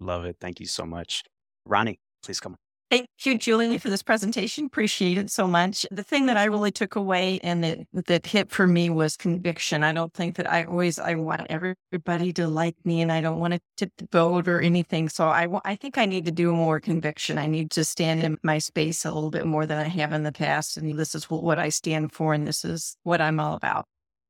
Love 0.01 0.25
it. 0.25 0.37
Thank 0.41 0.61
you 0.61 0.67
so 0.67 0.85
much. 0.85 1.23
Ronnie, 1.65 1.99
please 2.23 2.41
come. 2.41 2.57
Thank 2.95 3.09
you, 3.25 3.37
Julie, 3.37 3.77
for 3.79 3.91
this 3.91 4.05
presentation. 4.05 4.67
Appreciate 4.67 5.19
it 5.19 5.29
so 5.29 5.49
much. 5.49 5.85
The 5.91 6.05
thing 6.05 6.27
that 6.27 6.37
I 6.37 6.45
really 6.45 6.71
took 6.71 6.95
away 6.95 7.41
and 7.43 7.65
that, 7.65 7.81
that 8.07 8.25
hit 8.25 8.53
for 8.53 8.69
me 8.69 8.89
was 8.89 9.17
conviction. 9.17 9.83
I 9.83 9.93
don't 9.93 10.15
think 10.15 10.37
that 10.37 10.49
I 10.49 10.63
always 10.63 11.01
I 11.01 11.17
want 11.17 11.49
everybody 11.51 12.33
to 12.35 12.47
like 12.47 12.77
me, 12.85 13.03
and 13.03 13.11
I 13.11 13.21
don't 13.21 13.41
want 13.41 13.53
to 13.55 13.61
tip 13.77 13.91
the 13.99 14.07
boat 14.07 14.47
or 14.47 14.61
anything. 14.61 15.09
So 15.09 15.27
I 15.27 15.49
I 15.65 15.75
think 15.75 15.99
I 15.99 16.07
need 16.07 16.25
to 16.27 16.31
do 16.31 16.53
more 16.53 16.79
conviction. 16.79 17.37
I 17.37 17.47
need 17.47 17.73
to 17.73 17.85
stand 17.85 18.23
in 18.23 18.39
my 18.45 18.59
space 18.59 19.05
a 19.05 19.11
little 19.11 19.31
bit 19.31 19.45
more 19.45 19.67
than 19.67 19.79
I 19.79 19.89
have 19.89 20.13
in 20.13 20.23
the 20.23 20.31
past, 20.31 20.77
and 20.77 20.97
this 20.97 21.17
is 21.17 21.25
what 21.25 21.59
I 21.59 21.71
stand 21.71 22.13
for, 22.13 22.33
and 22.33 22.47
this 22.47 22.65
is 22.65 22.97
what 23.03 23.21
I'm 23.21 23.41
all 23.41 23.57
about. 23.57 23.87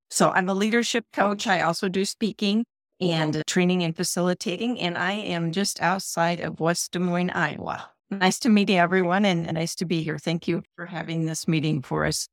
So 0.09 0.31
I'm 0.31 0.49
a 0.49 0.55
leadership 0.55 1.05
coach. 1.13 1.47
I 1.47 1.61
also 1.61 1.91
do 1.91 2.07
speaking 2.07 2.65
and 2.99 3.43
training 3.47 3.83
and 3.83 3.95
facilitating, 3.95 4.81
and 4.81 4.97
I 4.97 5.13
am 5.13 5.53
just 5.53 5.83
outside 5.83 6.41
of 6.41 6.61
West 6.61 6.93
Des 6.93 6.99
Moines, 6.99 7.29
Iowa. 7.29 7.91
Nice 8.21 8.39
to 8.41 8.49
meet 8.49 8.71
everyone 8.71 9.25
and 9.25 9.53
nice 9.53 9.75
to 9.77 9.85
be 9.85 10.03
here. 10.03 10.19
Thank 10.19 10.49
you 10.49 10.63
for 10.77 10.87
having 10.87 11.27
this 11.27 11.47
meeting 11.49 11.83
for 11.83 12.05
us, 12.07 12.29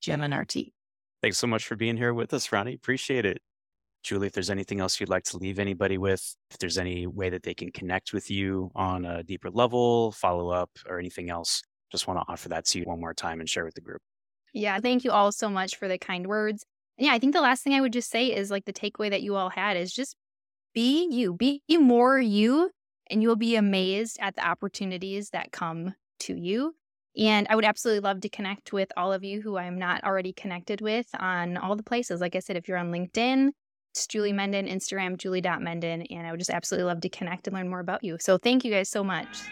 Jim 0.00 0.20
and 0.22 0.34
our 0.34 0.44
team. 0.44 0.70
Thanks 1.22 1.38
so 1.38 1.46
much 1.46 1.66
for 1.66 1.76
being 1.76 1.96
here 1.96 2.12
with 2.12 2.34
us, 2.34 2.50
Ronnie. 2.50 2.74
Appreciate 2.74 3.24
it. 3.24 3.40
Julie, 4.02 4.26
if 4.26 4.32
there's 4.32 4.50
anything 4.50 4.80
else 4.80 4.98
you'd 4.98 5.08
like 5.08 5.22
to 5.24 5.36
leave 5.36 5.60
anybody 5.60 5.96
with, 5.96 6.36
if 6.50 6.58
there's 6.58 6.76
any 6.76 7.06
way 7.06 7.30
that 7.30 7.44
they 7.44 7.54
can 7.54 7.70
connect 7.70 8.12
with 8.12 8.30
you 8.30 8.70
on 8.74 9.04
a 9.04 9.22
deeper 9.22 9.48
level, 9.48 10.10
follow 10.10 10.50
up, 10.50 10.70
or 10.88 10.98
anything 10.98 11.30
else, 11.30 11.62
just 11.92 12.08
want 12.08 12.18
to 12.18 12.24
offer 12.32 12.48
that 12.48 12.64
to 12.66 12.80
you 12.80 12.84
one 12.84 12.98
more 12.98 13.14
time 13.14 13.38
and 13.38 13.48
share 13.48 13.64
with 13.64 13.74
the 13.74 13.80
group. 13.80 14.00
Yeah, 14.52 14.80
thank 14.80 15.04
you 15.04 15.12
all 15.12 15.30
so 15.30 15.48
much 15.48 15.76
for 15.76 15.86
the 15.86 15.98
kind 15.98 16.26
words. 16.26 16.64
And 16.98 17.06
yeah, 17.06 17.12
I 17.12 17.20
think 17.20 17.32
the 17.32 17.40
last 17.40 17.62
thing 17.62 17.74
I 17.74 17.80
would 17.80 17.92
just 17.92 18.10
say 18.10 18.26
is 18.26 18.50
like 18.50 18.64
the 18.64 18.72
takeaway 18.72 19.10
that 19.10 19.22
you 19.22 19.36
all 19.36 19.50
had 19.50 19.76
is 19.76 19.92
just 19.92 20.16
be 20.74 21.08
you, 21.10 21.34
be 21.34 21.62
more 21.70 22.18
you 22.18 22.70
and 23.12 23.22
you'll 23.22 23.36
be 23.36 23.56
amazed 23.56 24.18
at 24.20 24.34
the 24.34 24.46
opportunities 24.46 25.30
that 25.30 25.52
come 25.52 25.94
to 26.20 26.34
you. 26.34 26.74
And 27.16 27.46
I 27.50 27.56
would 27.56 27.64
absolutely 27.64 28.00
love 28.00 28.20
to 28.22 28.28
connect 28.28 28.72
with 28.72 28.90
all 28.96 29.12
of 29.12 29.22
you 29.22 29.42
who 29.42 29.58
I'm 29.58 29.78
not 29.78 30.02
already 30.02 30.32
connected 30.32 30.80
with 30.80 31.06
on 31.18 31.58
all 31.58 31.76
the 31.76 31.82
places. 31.82 32.20
Like 32.20 32.34
I 32.34 32.38
said, 32.38 32.56
if 32.56 32.68
you're 32.68 32.78
on 32.78 32.90
LinkedIn, 32.90 33.50
it's 33.92 34.06
Julie 34.06 34.32
Menden, 34.32 34.72
Instagram, 34.72 35.18
julie.menden. 35.18 36.06
And 36.10 36.26
I 36.26 36.30
would 36.30 36.40
just 36.40 36.50
absolutely 36.50 36.86
love 36.86 37.02
to 37.02 37.10
connect 37.10 37.46
and 37.46 37.54
learn 37.54 37.68
more 37.68 37.80
about 37.80 38.02
you. 38.02 38.16
So 38.18 38.38
thank 38.38 38.64
you 38.64 38.70
guys 38.70 38.88
so 38.88 39.04
much. 39.04 39.42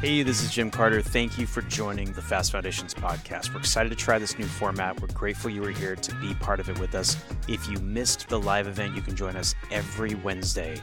Hey, 0.00 0.22
this 0.22 0.42
is 0.42 0.50
Jim 0.50 0.70
Carter. 0.70 1.02
Thank 1.02 1.36
you 1.36 1.46
for 1.46 1.60
joining 1.60 2.10
the 2.12 2.22
Fast 2.22 2.52
Foundations 2.52 2.94
podcast. 2.94 3.52
We're 3.52 3.60
excited 3.60 3.90
to 3.90 3.96
try 3.96 4.18
this 4.18 4.38
new 4.38 4.46
format. 4.46 4.98
We're 4.98 5.08
grateful 5.08 5.50
you 5.50 5.60
were 5.60 5.72
here 5.72 5.94
to 5.94 6.14
be 6.14 6.32
part 6.36 6.58
of 6.58 6.70
it 6.70 6.80
with 6.80 6.94
us. 6.94 7.18
If 7.48 7.68
you 7.68 7.76
missed 7.80 8.26
the 8.30 8.40
live 8.40 8.66
event, 8.66 8.96
you 8.96 9.02
can 9.02 9.14
join 9.14 9.36
us 9.36 9.54
every 9.70 10.14
Wednesday. 10.14 10.80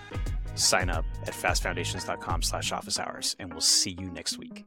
Sign 0.53 0.91
up 0.91 1.03
at 1.23 1.33
fastfoundations.com 1.33 2.43
slash 2.43 2.71
office 2.71 2.99
hours, 2.99 3.35
and 3.39 3.51
we'll 3.51 3.59
see 3.59 3.97
you 3.99 4.07
next 4.11 4.37
week. 4.37 4.65